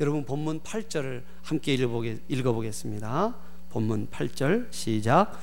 여러분 0.00 0.24
본문 0.24 0.60
8절을 0.60 1.22
함께 1.42 1.74
읽어보겠습니다. 1.74 3.36
본문 3.70 4.08
8절 4.08 4.72
시작. 4.72 5.38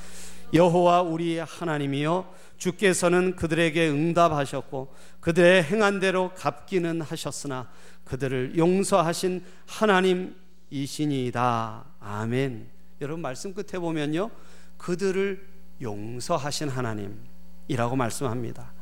여호와 0.52 1.02
우리 1.02 1.38
하나님이여 1.38 2.34
주께서는 2.58 3.36
그들에게 3.36 3.88
응답하셨고 3.88 4.92
그들의 5.20 5.62
행한 5.64 6.00
대로 6.00 6.32
갚기는 6.34 7.00
하셨으나 7.00 7.70
그들을 8.04 8.58
용서하신 8.58 9.42
하나님이시니이다. 9.66 11.84
아멘. 12.00 12.68
여러분 13.00 13.22
말씀 13.22 13.54
끝에 13.54 13.78
보면요. 13.78 14.30
그들을 14.76 15.48
용서하신 15.80 16.68
하나님이라고 16.68 17.96
말씀합니다. 17.96 18.72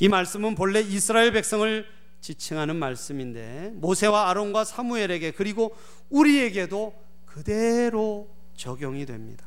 이 0.00 0.08
말씀은 0.08 0.56
본래 0.56 0.80
이스라엘 0.80 1.32
백성을 1.32 1.86
지칭하는 2.24 2.76
말씀인데 2.76 3.72
모세와 3.74 4.30
아론과 4.30 4.64
사무엘에게 4.64 5.32
그리고 5.32 5.76
우리에게도 6.08 6.94
그대로 7.26 8.30
적용이 8.56 9.04
됩니다. 9.04 9.44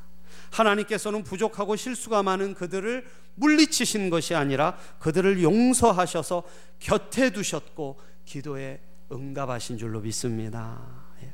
하나님께서는 0.51 1.23
부족하고 1.23 1.75
실수가 1.75 2.21
많은 2.21 2.53
그들을 2.53 3.03
물리치신 3.33 4.11
것이 4.11 4.35
아니라 4.35 4.77
그들을 4.99 5.41
용서하셔서 5.41 6.43
곁에 6.77 7.31
두셨고 7.31 7.99
기도에 8.25 8.79
응답하신 9.11 9.79
줄로 9.79 9.99
믿습니다. 10.01 10.79
예. 11.23 11.33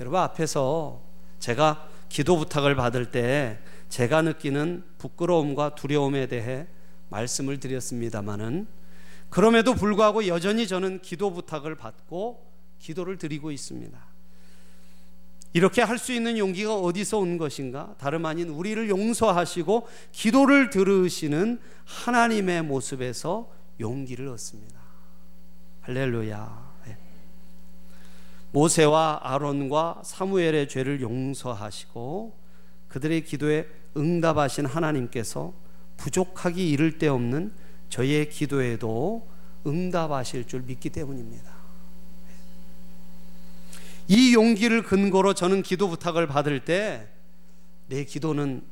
여러분 0.00 0.20
앞에서 0.20 1.02
제가 1.38 1.86
기도 2.08 2.38
부탁을 2.38 2.76
받을 2.76 3.10
때 3.10 3.58
제가 3.90 4.22
느끼는 4.22 4.84
부끄러움과 4.96 5.74
두려움에 5.74 6.28
대해 6.28 6.66
말씀을 7.10 7.60
드렸습니다마는 7.60 8.77
그럼에도 9.30 9.74
불구하고 9.74 10.26
여전히 10.26 10.66
저는 10.66 11.00
기도 11.02 11.32
부탁을 11.32 11.74
받고 11.74 12.46
기도를 12.78 13.18
드리고 13.18 13.50
있습니다. 13.50 13.98
이렇게 15.52 15.82
할 15.82 15.98
수 15.98 16.12
있는 16.12 16.38
용기가 16.38 16.74
어디서 16.74 17.18
온 17.18 17.38
것인가? 17.38 17.94
다름 17.98 18.26
아닌 18.26 18.48
우리를 18.48 18.88
용서하시고 18.88 19.88
기도를 20.12 20.70
들으시는 20.70 21.60
하나님의 21.84 22.62
모습에서 22.62 23.50
용기를 23.80 24.28
얻습니다. 24.28 24.78
할렐루야. 25.82 26.72
네. 26.86 26.98
모세와 28.52 29.20
아론과 29.22 30.02
사무엘의 30.04 30.68
죄를 30.68 31.00
용서하시고 31.00 32.38
그들의 32.88 33.24
기도에 33.24 33.68
응답하신 33.96 34.66
하나님께서 34.66 35.52
부족하기 35.96 36.70
이를 36.70 36.98
데 36.98 37.08
없는 37.08 37.52
저희의 37.88 38.30
기도에도 38.30 39.26
응답하실 39.66 40.46
줄 40.46 40.62
믿기 40.62 40.90
때문입니다. 40.90 41.52
이 44.08 44.34
용기를 44.34 44.82
근거로 44.82 45.34
저는 45.34 45.62
기도 45.62 45.88
부탁을 45.88 46.26
받을 46.26 46.64
때 46.64 47.18
내 47.88 48.04
기도는 48.04 48.62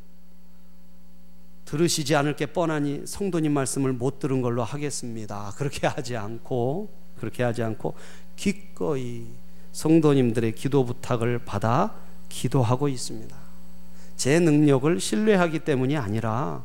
들으시지 1.64 2.14
않을 2.14 2.36
게 2.36 2.46
뻔하니 2.46 3.06
성도님 3.06 3.52
말씀을 3.52 3.92
못 3.92 4.18
들은 4.18 4.40
걸로 4.40 4.62
하겠습니다. 4.62 5.52
그렇게 5.56 5.86
하지 5.86 6.16
않고 6.16 6.90
그렇게 7.18 7.42
하지 7.42 7.62
않고 7.62 7.94
기꺼이 8.36 9.26
성도님들의 9.72 10.54
기도 10.54 10.84
부탁을 10.84 11.40
받아 11.40 11.94
기도하고 12.28 12.88
있습니다. 12.88 13.34
제 14.16 14.38
능력을 14.38 15.00
신뢰하기 15.00 15.60
때문이 15.60 15.96
아니라 15.96 16.62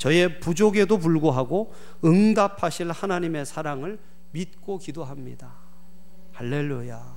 저의 0.00 0.40
부족에도 0.40 0.96
불구하고 0.96 1.74
응답하실 2.02 2.90
하나님의 2.90 3.44
사랑을 3.44 3.98
믿고 4.32 4.78
기도합니다. 4.78 5.52
할렐루야. 6.32 7.16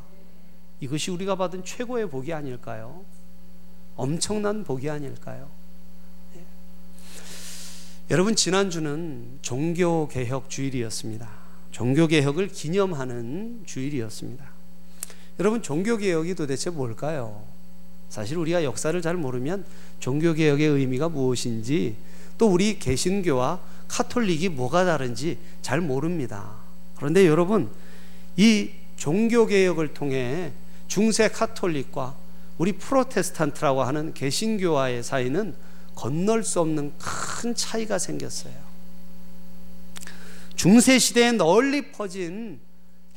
이것이 0.82 1.10
우리가 1.12 1.36
받은 1.38 1.63
최고의 1.63 2.10
복이 2.10 2.34
아닐까요? 2.34 3.06
엄청난 3.96 4.65
복이 4.65 4.89
아닐까요? 4.89 5.50
예. 6.36 6.41
여러분 8.12 8.36
지난주는 8.36 9.39
종교 9.41 10.10
개혁 10.10 10.50
주일이었습니다. 10.50 11.30
종교 11.72 12.06
개혁을 12.08 12.50
기념하는 12.50 13.63
주일이었습니다. 13.65 14.46
여러분 15.39 15.62
종교 15.62 15.96
개혁이 15.96 16.36
도대체 16.36 16.69
뭘까요? 16.69 17.46
사실 18.10 18.38
우리가 18.38 18.65
역사를 18.65 19.02
잘 19.02 19.15
모르면 19.15 19.63
종교 20.02 20.34
개혁의 20.34 20.67
의미가 20.67 21.08
무엇인지 21.08 21.96
또 22.38 22.48
우리 22.48 22.80
개신교와 22.80 23.60
카톨릭이 23.88 24.50
뭐가 24.50 24.86
다른지 24.86 25.38
잘 25.62 25.82
모릅니다. 25.82 26.56
그런데 26.96 27.28
여러분 27.28 27.69
이 28.38 28.72
종교 28.96 29.46
개혁을 29.46 29.93
통해 29.93 30.52
중세 30.88 31.28
카톨릭과 31.28 32.15
우리 32.58 32.74
프로테스탄트라고 32.74 33.84
하는 33.84 34.13
개신교와의 34.13 35.04
사이는 35.04 35.56
건널 35.96 36.43
수 36.43 36.60
없는 36.60 36.93
큰 36.98 37.56
차이가 37.56 37.98
생겼어요. 37.98 38.54
중세 40.56 41.00
시대에 41.00 41.32
널리 41.32 41.91
퍼진 41.91 42.60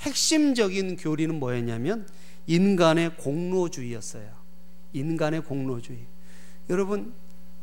핵심적인 0.00 0.96
교리는 0.96 1.34
뭐였냐면 1.38 2.06
인간의 2.46 3.16
공로주의였어요. 3.16 4.28
인간의 4.92 5.42
공로주의. 5.42 5.98
여러분 6.70 7.12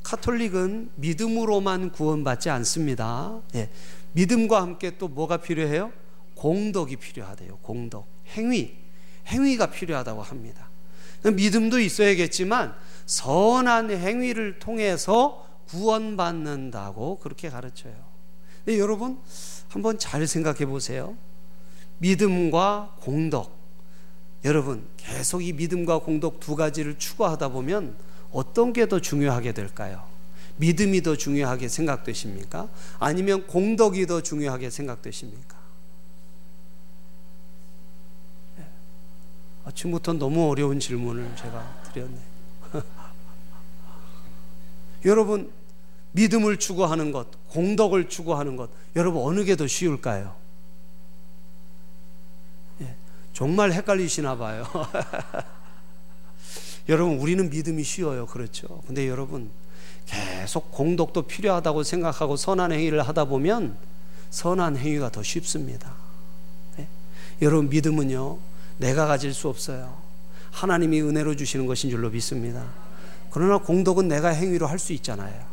카톨릭은 0.03 0.91
믿음으로만 0.95 1.91
구원받지 1.91 2.49
않습니다. 2.49 3.39
예. 3.55 3.69
믿음과 4.11 4.61
함께 4.61 4.97
또 4.97 5.07
뭐가 5.07 5.37
필요해요? 5.37 5.91
공덕이 6.35 6.97
필요하대요. 6.97 7.57
공덕. 7.61 8.05
행위. 8.35 8.75
행위가 9.27 9.71
필요하다고 9.71 10.21
합니다. 10.21 10.69
믿음도 11.23 11.79
있어야겠지만 11.79 12.75
선한 13.05 13.91
행위를 13.91 14.59
통해서 14.59 15.47
구원받는다고 15.69 17.19
그렇게 17.19 17.49
가르쳐요. 17.49 17.95
근데 18.65 18.79
여러분 18.79 19.19
한번 19.69 19.97
잘 19.97 20.27
생각해 20.27 20.65
보세요. 20.65 21.15
믿음과 21.99 22.97
공덕. 22.99 23.57
여러분 24.43 24.85
계속 24.97 25.41
이 25.41 25.53
믿음과 25.53 25.99
공덕 25.99 26.41
두 26.41 26.55
가지를 26.55 26.97
추구하다 26.97 27.49
보면 27.49 27.95
어떤 28.33 28.73
게 28.73 28.85
더 28.87 28.99
중요하게 28.99 29.53
될까요? 29.53 30.03
믿음이 30.57 31.01
더 31.01 31.15
중요하게 31.15 31.67
생각되십니까? 31.69 32.67
아니면 32.99 33.47
공덕이 33.47 34.05
더 34.07 34.21
중요하게 34.21 34.69
생각되십니까? 34.69 35.57
아침부터 39.65 40.13
너무 40.13 40.49
어려운 40.49 40.79
질문을 40.79 41.35
제가 41.37 41.83
드렸네. 41.93 42.17
여러분, 45.05 45.51
믿음을 46.11 46.57
추구하는 46.57 47.11
것, 47.11 47.27
공덕을 47.49 48.09
추구하는 48.09 48.55
것, 48.55 48.69
여러분 48.95 49.23
어느 49.23 49.43
게 49.43 49.55
더 49.55 49.65
쉬울까요? 49.67 50.35
예, 52.81 52.95
정말 53.33 53.71
헷갈리시나 53.71 54.37
봐요. 54.37 54.65
여러분, 56.89 57.17
우리는 57.17 57.49
믿음이 57.49 57.83
쉬워요. 57.83 58.25
그렇죠. 58.25 58.81
근데 58.87 59.07
여러분, 59.07 59.49
계속 60.05 60.71
공덕도 60.71 61.23
필요하다고 61.23 61.83
생각하고 61.83 62.35
선한 62.35 62.71
행위를 62.73 63.07
하다 63.07 63.25
보면 63.25 63.77
선한 64.31 64.77
행위가 64.77 65.09
더 65.11 65.23
쉽습니다. 65.23 65.93
예? 66.79 66.87
여러분, 67.41 67.69
믿음은요, 67.69 68.37
내가 68.79 69.05
가질 69.07 69.33
수 69.33 69.47
없어요. 69.47 69.97
하나님이 70.51 71.01
은혜로 71.01 71.35
주시는 71.35 71.65
것인 71.67 71.89
줄로 71.89 72.09
믿습니다. 72.09 72.65
그러나 73.31 73.57
공덕은 73.57 74.07
내가 74.07 74.29
행위로 74.29 74.67
할 74.67 74.77
수 74.77 74.93
있잖아요. 74.93 75.45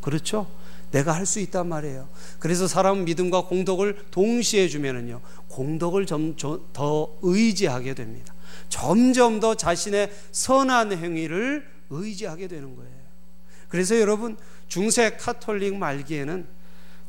그렇죠? 0.00 0.46
내가 0.90 1.12
할 1.12 1.26
수 1.26 1.38
있단 1.40 1.68
말이에요. 1.68 2.08
그래서 2.40 2.66
사람은 2.66 3.04
믿음과 3.04 3.42
공덕을 3.42 4.06
동시에 4.10 4.66
주면은요, 4.68 5.20
공덕을 5.48 6.06
좀 6.06 6.34
더 6.72 7.10
의지하게 7.22 7.94
됩니다. 7.94 8.34
점점 8.68 9.40
더 9.40 9.54
자신의 9.54 10.10
선한 10.32 10.92
행위를 10.92 11.68
의지하게 11.90 12.48
되는 12.48 12.76
거예요. 12.76 13.00
그래서 13.68 13.98
여러분, 13.98 14.36
중세 14.68 15.10
카톨릭 15.16 15.76
말기에는 15.76 16.46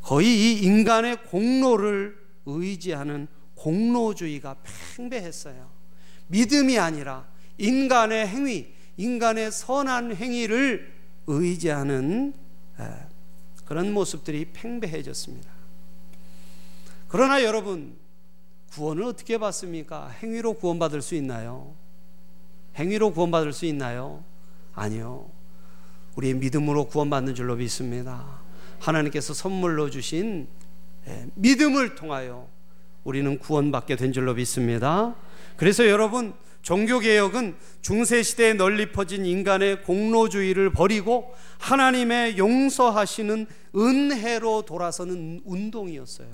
거의 0.02 0.28
이 0.28 0.62
인간의 0.64 1.24
공로를 1.26 2.18
의지하는 2.46 3.28
공로주의가 3.56 4.58
팽배했어요. 4.98 5.70
믿음이 6.28 6.80
아니라 6.80 7.28
인간의 7.58 8.28
행위, 8.28 8.74
인간의 8.98 9.52
선한 9.52 10.16
행위를 10.16 10.92
의지하는 11.28 12.34
그런 13.66 13.94
모습들이 13.94 14.46
팽배해졌습니다. 14.54 15.52
그러나 17.08 17.44
여러분, 17.44 17.96
구원을 18.72 19.04
어떻게 19.04 19.38
받습니까? 19.38 20.10
행위로 20.22 20.54
구원받을 20.54 21.02
수 21.02 21.16
있나요? 21.16 21.74
행위로 22.76 23.12
구원받을 23.12 23.52
수 23.52 23.66
있나요? 23.66 24.24
아니요. 24.74 25.30
우리의 26.16 26.36
믿음으로 26.36 26.86
구원받는 26.86 27.36
줄로 27.36 27.56
믿습니다. 27.56 28.40
하나님께서 28.80 29.34
선물로 29.34 29.90
주신 29.90 30.48
믿음을 31.36 31.96
통하여 31.96 32.48
우리는 33.04 33.38
구원받게 33.40 33.96
된 33.98 34.14
줄로 34.14 34.34
믿습니다. 34.34 35.16
그래서 35.58 35.88
여러분, 35.88 36.34
종교개혁은 36.62 37.56
중세시대에 37.82 38.54
널리 38.54 38.92
퍼진 38.92 39.26
인간의 39.26 39.82
공로주의를 39.82 40.72
버리고 40.72 41.34
하나님의 41.60 42.38
용서하시는 42.38 43.48
은혜로 43.76 44.62
돌아서는 44.64 45.42
운동이었어요. 45.44 46.30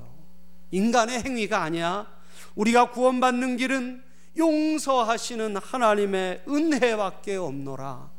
인간의 0.72 1.24
행위가 1.24 1.64
아니야. 1.64 2.17
우리가 2.58 2.92
구원받는 2.92 3.58
길은 3.58 4.02
용서하시는 4.38 5.58
하나님의 5.58 6.44
은혜밖에 6.48 7.38
없노라. 7.38 8.10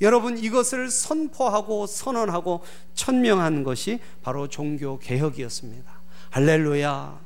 여러분 0.00 0.36
이것을 0.36 0.90
선포하고 0.90 1.86
선언하고 1.86 2.62
천명한 2.94 3.62
것이 3.62 4.00
바로 4.22 4.48
종교 4.48 4.98
개혁이었습니다. 4.98 5.92
할렐루야. 6.30 7.20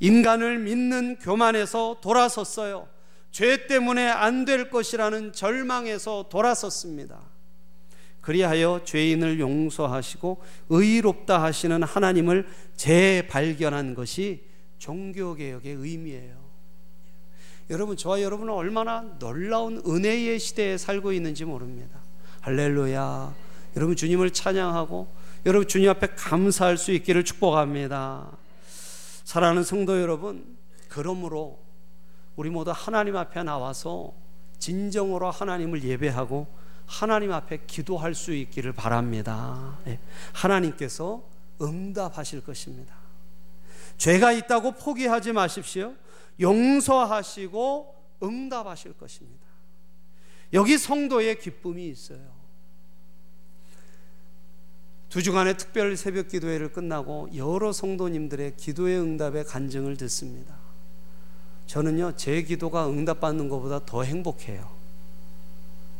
인간을 0.00 0.58
믿는 0.60 1.18
교만에서 1.18 1.98
돌아섰어요. 2.00 2.88
죄 3.30 3.66
때문에 3.66 4.08
안 4.08 4.44
될 4.44 4.70
것이라는 4.70 5.32
절망에서 5.32 6.28
돌아섰습니다. 6.30 7.20
그리하여 8.22 8.80
죄인을 8.84 9.38
용서하시고 9.40 10.42
의롭다 10.70 11.42
하시는 11.42 11.82
하나님을 11.82 12.46
재발견한 12.76 13.94
것이 13.94 14.47
종교개혁의 14.78 15.72
의미예요. 15.74 16.48
여러분, 17.70 17.96
저와 17.96 18.22
여러분은 18.22 18.52
얼마나 18.52 19.02
놀라운 19.18 19.82
은혜의 19.86 20.38
시대에 20.38 20.78
살고 20.78 21.12
있는지 21.12 21.44
모릅니다. 21.44 22.00
할렐루야. 22.40 23.34
여러분 23.76 23.94
주님을 23.94 24.32
찬양하고 24.32 25.06
여러분 25.46 25.68
주님 25.68 25.88
앞에 25.90 26.08
감사할 26.16 26.76
수 26.76 26.92
있기를 26.92 27.24
축복합니다. 27.24 28.26
사랑하는 29.24 29.62
성도 29.62 30.00
여러분, 30.00 30.56
그러므로 30.88 31.58
우리 32.34 32.50
모두 32.50 32.72
하나님 32.74 33.16
앞에 33.16 33.42
나와서 33.42 34.14
진정으로 34.58 35.30
하나님을 35.30 35.84
예배하고 35.84 36.46
하나님 36.86 37.32
앞에 37.32 37.60
기도할 37.66 38.14
수 38.14 38.32
있기를 38.32 38.72
바랍니다. 38.72 39.78
예, 39.86 39.98
하나님께서 40.32 41.22
응답하실 41.60 42.42
것입니다. 42.42 42.94
죄가 43.98 44.32
있다고 44.32 44.72
포기하지 44.72 45.32
마십시오. 45.32 45.94
용서하시고 46.40 47.94
응답하실 48.22 48.94
것입니다. 48.94 49.46
여기 50.52 50.78
성도의 50.78 51.38
기쁨이 51.38 51.88
있어요. 51.88 52.38
두 55.08 55.22
주간의 55.22 55.56
특별 55.56 55.96
새벽 55.96 56.28
기도회를 56.28 56.72
끝나고 56.72 57.30
여러 57.34 57.72
성도님들의 57.72 58.56
기도의 58.56 59.00
응답의 59.00 59.44
간증을 59.44 59.96
듣습니다. 59.96 60.56
저는요, 61.66 62.12
제 62.16 62.42
기도가 62.42 62.88
응답받는 62.88 63.48
것보다 63.48 63.84
더 63.84 64.02
행복해요. 64.02 64.70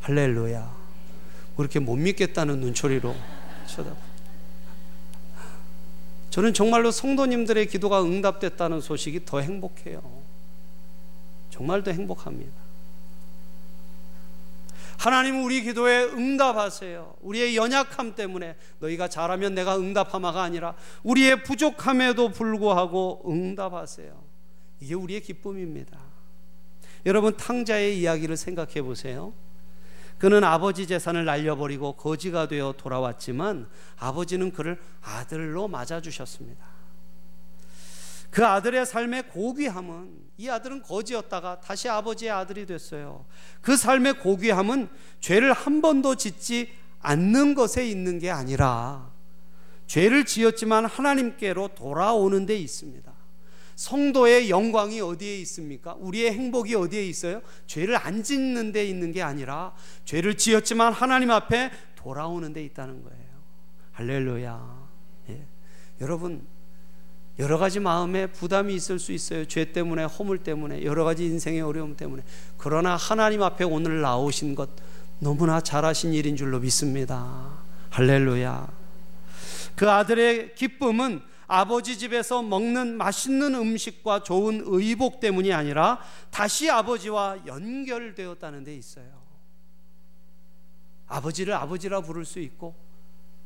할렐루야. 0.01 0.61
뭐 1.57 1.65
이렇게 1.65 1.79
못 1.79 1.97
믿겠다는 1.97 2.61
눈초리로 2.61 3.15
쳐다보. 3.67 4.08
저는 6.31 6.55
정말로 6.55 6.91
성도님들의 6.91 7.67
기도가 7.67 8.03
응답됐다는 8.03 8.81
소식이 8.81 9.25
더 9.25 9.41
행복해요. 9.41 10.03
정말 11.51 11.83
더 11.83 11.91
행복합니다. 11.91 12.69
하나님 14.99 15.45
우리 15.45 15.63
기도에 15.63 16.03
응답하세요. 16.05 17.17
우리의 17.21 17.57
연약함 17.57 18.17
때문에 18.17 18.57
너희가 18.81 19.09
잘하면 19.09 19.55
내가 19.55 19.79
응답하마가 19.79 20.43
아니라 20.43 20.75
우리의 21.05 21.45
부족함에도 21.45 22.31
불구하고 22.31 23.23
응답하세요. 23.27 24.21
이게 24.81 24.95
우리의 24.95 25.21
기쁨입니다. 25.21 25.99
여러분 27.07 27.37
탕자의 27.37 27.99
이야기를 28.01 28.37
생각해 28.37 28.83
보세요. 28.83 29.33
그는 30.19 30.43
아버지 30.43 30.87
재산을 30.87 31.25
날려버리고 31.25 31.93
거지가 31.93 32.49
되어 32.49 32.75
돌아왔지만 32.77 33.69
아버지는 33.97 34.53
그를 34.53 34.81
아들로 35.01 35.69
맞아주셨습니다. 35.69 36.79
그 38.31 38.45
아들의 38.45 38.85
삶의 38.85 39.29
고귀함은 39.29 40.29
이 40.37 40.49
아들은 40.49 40.83
거지였다가 40.83 41.61
다시 41.61 41.89
아버지의 41.89 42.31
아들이 42.31 42.67
됐어요. 42.67 43.25
그 43.61 43.77
삶의 43.77 44.19
고귀함은 44.19 44.89
죄를 45.21 45.53
한 45.53 45.81
번도 45.81 46.17
짓지 46.17 46.71
않는 47.01 47.55
것에 47.55 47.87
있는 47.89 48.19
게 48.19 48.31
아니라 48.31 49.11
죄를 49.87 50.27
지었지만 50.27 50.85
하나님께로 50.85 51.69
돌아오는 51.69 52.45
데 52.45 52.57
있습니다. 52.57 53.18
성도의 53.79 54.51
영광이 54.51 55.01
어디에 55.01 55.37
있습니까? 55.43 55.95
우리의 56.01 56.33
행복이 56.33 56.75
어디에 56.75 57.07
있어요? 57.07 57.41
죄를 57.69 57.95
안 57.95 58.25
짓는 58.25 58.73
데 58.73 58.85
있는 58.85 59.13
게 59.13 59.23
아니라 59.23 59.73
죄를 60.05 60.37
지었지만 60.37 60.93
하나님 60.93 61.31
앞에 61.31 61.71
돌아오는 61.95 62.53
데 62.53 62.65
있다는 62.65 63.05
거예요. 63.05 63.25
할렐루야. 63.93 64.89
예. 65.29 65.47
여러분 66.01 66.45
여러 67.39 67.57
가지 67.57 67.79
마음에 67.79 68.27
부담이 68.27 68.75
있을 68.75 68.99
수 68.99 69.13
있어요. 69.13 69.45
죄 69.45 69.67
때문에, 69.67 70.03
허물 70.03 70.39
때문에, 70.39 70.83
여러 70.83 71.05
가지 71.05 71.25
인생의 71.27 71.61
어려움 71.61 71.97
때문에. 71.97 72.25
그러나 72.57 72.97
하나님 72.97 73.45
앞에 73.45 73.63
오늘 73.63 74.01
나오신 74.01 74.57
것 74.57 74.71
너무나 75.21 75.61
잘하신 75.61 76.15
일인 76.15 76.35
줄로 76.35 76.59
믿습니다. 76.59 77.53
할렐루야. 77.91 78.67
그 79.77 79.89
아들의 79.89 80.57
기쁨은 80.57 81.29
아버지 81.49 81.99
집에서 81.99 82.43
먹는 82.43 82.99
맛있는 82.99 83.55
음식과 83.55 84.23
좋은 84.23 84.63
의복 84.67 85.19
때문이 85.19 85.53
아니라 85.53 85.99
다시 86.31 86.71
아버지와 86.71 87.47
연결되었다는 87.47 88.65
데 88.65 88.77
있어요. 88.77 89.07
아버지를 91.07 91.55
아버지라 91.55 92.03
부를 92.03 92.27
수 92.27 92.39
있고 92.39 92.75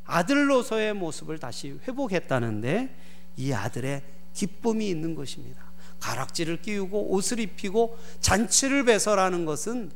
아들로서의 0.05 0.95
모습을 0.95 1.39
다시 1.39 1.79
회복했다는데 1.87 2.97
이 3.37 3.53
아들의 3.53 4.03
기쁨이 4.35 4.89
있는 4.89 5.15
것입니다. 5.15 5.71
가락지를 6.01 6.61
끼우고 6.61 7.13
옷을 7.13 7.39
입히고 7.39 7.97
잔치를 8.19 8.85
배설하는 8.85 9.45
것은 9.45 9.93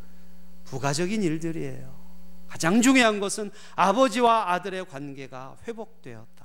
부가적인 0.64 1.24
일들이에요. 1.24 1.92
가장 2.46 2.80
중요한 2.80 3.18
것은 3.18 3.50
아버지와 3.74 4.52
아들의 4.52 4.86
관계가 4.86 5.56
회복되었다. 5.66 6.35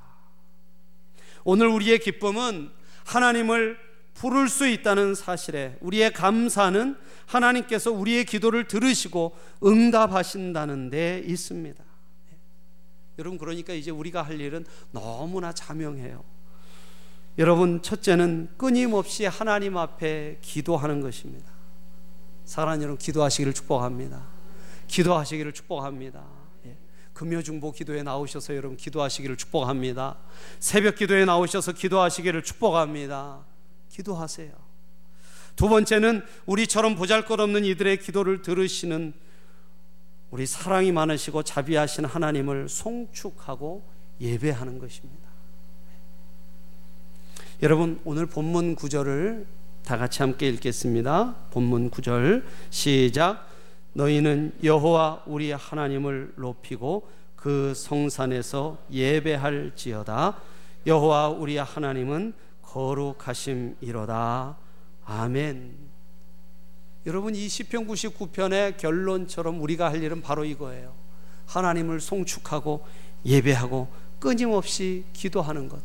오늘 1.43 1.67
우리의 1.67 1.99
기쁨은 1.99 2.69
하나님을 3.06 3.77
부를 4.13 4.49
수 4.49 4.67
있다는 4.67 5.15
사실에 5.15 5.77
우리의 5.82 6.13
감사는 6.13 6.95
하나님께서 7.25 7.91
우리의 7.91 8.25
기도를 8.25 8.67
들으시고 8.67 9.36
응답하신다는 9.63 10.89
데 10.89 11.23
있습니다. 11.25 11.84
여러분 13.17 13.38
그러니까 13.38 13.73
이제 13.73 13.91
우리가 13.91 14.21
할 14.21 14.39
일은 14.39 14.65
너무나 14.91 15.54
자명해요. 15.54 16.23
여러분, 17.38 17.82
첫째는 17.82 18.49
끊임없이 18.58 19.25
하나님 19.25 19.77
앞에 19.77 20.39
기도하는 20.41 21.01
것입니다. 21.01 21.49
사랑하는 22.43 22.84
여러분, 22.84 22.97
기도하시기를 22.97 23.54
축복합니다. 23.54 24.21
기도하시기를 24.88 25.54
축복합니다. 25.54 26.40
예. 27.12 27.13
금요중보 27.13 27.71
기도에 27.71 28.04
나오셔서 28.04 28.56
여러분 28.56 28.78
기도하시기를 28.78 29.38
축복합니다. 29.38 30.17
새벽 30.60 30.95
기도에 30.95 31.26
나오셔서 31.26 31.74
기도하시기를 31.74 32.43
축복합니다. 32.43 33.45
기도하세요. 33.89 34.52
두 35.56 35.67
번째는 35.69 36.24
우리처럼 36.45 36.95
보잘것없는 36.95 37.65
이들의 37.65 38.00
기도를 38.00 38.41
들으시는 38.41 39.13
우리 40.32 40.45
사랑이 40.45 40.91
많으시고 40.91 41.43
자비하신 41.43 42.06
하나님을 42.06 42.69
송축하고 42.69 43.84
예배하는 44.21 44.80
것입니다. 44.80 45.30
여러분 47.62 48.00
오늘 48.06 48.26
본문 48.26 48.76
구절을 48.76 49.45
다 49.84 49.97
같이 49.97 50.21
함께 50.21 50.47
읽겠습니다. 50.50 51.36
본문 51.52 51.89
구절 51.89 52.45
시작. 52.69 53.50
너희는 53.93 54.54
여호와 54.63 55.23
우리 55.25 55.51
하나님을 55.51 56.34
높이고 56.38 57.10
그 57.36 57.73
성산에서 57.73 58.77
예배할지어다. 58.91 60.38
여호와 60.86 61.30
우리 61.30 61.58
하나님은 61.58 62.34
거룩하심이로다. 62.62 64.58
아멘. 65.06 65.75
여러분 67.06 67.36
이 67.36 67.49
시편 67.49 67.88
99편의 67.88 68.77
결론처럼 68.77 69.60
우리가 69.62 69.89
할 69.89 70.04
일은 70.04 70.21
바로 70.21 70.45
이거예요. 70.45 70.93
하나님을 71.47 71.99
송축하고 71.99 72.86
예배하고 73.25 73.88
끊임없이 74.19 75.04
기도하는 75.13 75.67
것. 75.67 75.82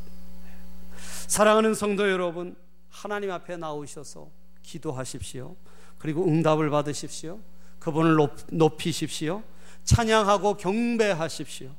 사랑하는 1.27 1.75
성도 1.75 2.09
여러분, 2.09 2.55
하나님 2.89 3.31
앞에 3.31 3.57
나오셔서 3.57 4.29
기도하십시오. 4.63 5.57
그리고 5.99 6.25
응답을 6.27 6.71
받으십시오. 6.71 7.41
그분을 7.79 8.17
높, 8.53 8.87
이십시오 8.87 9.43
찬양하고 9.85 10.57
경배하십시오. 10.57 11.71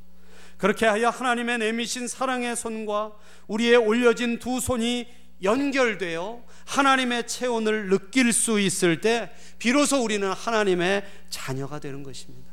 그렇게 0.58 0.86
하여 0.86 1.10
하나님의 1.10 1.60
내미신 1.60 2.08
사랑의 2.08 2.56
손과 2.56 3.14
우리의 3.48 3.76
올려진 3.76 4.40
두 4.40 4.60
손이 4.60 5.08
연결되어 5.44 6.44
하나님의 6.66 7.28
체온을 7.28 7.90
느낄 7.90 8.34
수 8.34 8.60
있을 8.60 9.02
때 9.02 9.32
비로소 9.60 10.04
우리는 10.04 10.28
하나님의 10.32 11.06
자녀가 11.30 11.80
되는 11.80 12.02
것입니다. 12.02 12.52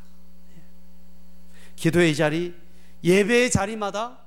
기도의 1.77 2.15
자리, 2.15 2.55
예배의 3.03 3.51
자리마다 3.51 4.19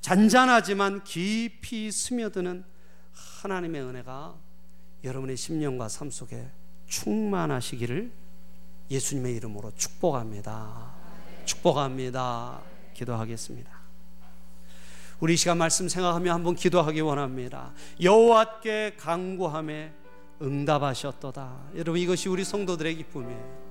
잔잔하지만 0.00 1.04
깊이 1.04 1.92
스며드는 1.92 2.64
하나님의 3.12 3.82
은혜가 3.82 4.34
여러분의 5.04 5.36
심령과 5.36 5.88
삶 5.88 6.10
속에 6.10 6.50
충만하시기를 6.88 8.12
예수님의 8.92 9.34
이름으로 9.36 9.72
축복합니다. 9.74 10.92
축복합니다. 11.44 12.60
기도하겠습니다. 12.94 13.70
우리 15.20 15.36
시간 15.36 15.56
말씀 15.56 15.88
생각하며 15.88 16.32
한번 16.32 16.54
기도하기 16.54 17.00
원합니다. 17.00 17.72
여호와께 18.02 18.96
간구함에 18.98 19.92
응답하셨도다. 20.42 21.58
여러분 21.76 22.00
이것이 22.00 22.28
우리 22.28 22.44
성도들의 22.44 22.96
기쁨이에요. 22.96 23.62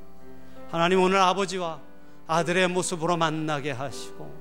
하나님 0.69 1.01
오늘 1.01 1.17
아버지와 1.17 1.81
아들의 2.27 2.69
모습으로 2.69 3.17
만나게 3.17 3.71
하시고 3.71 4.33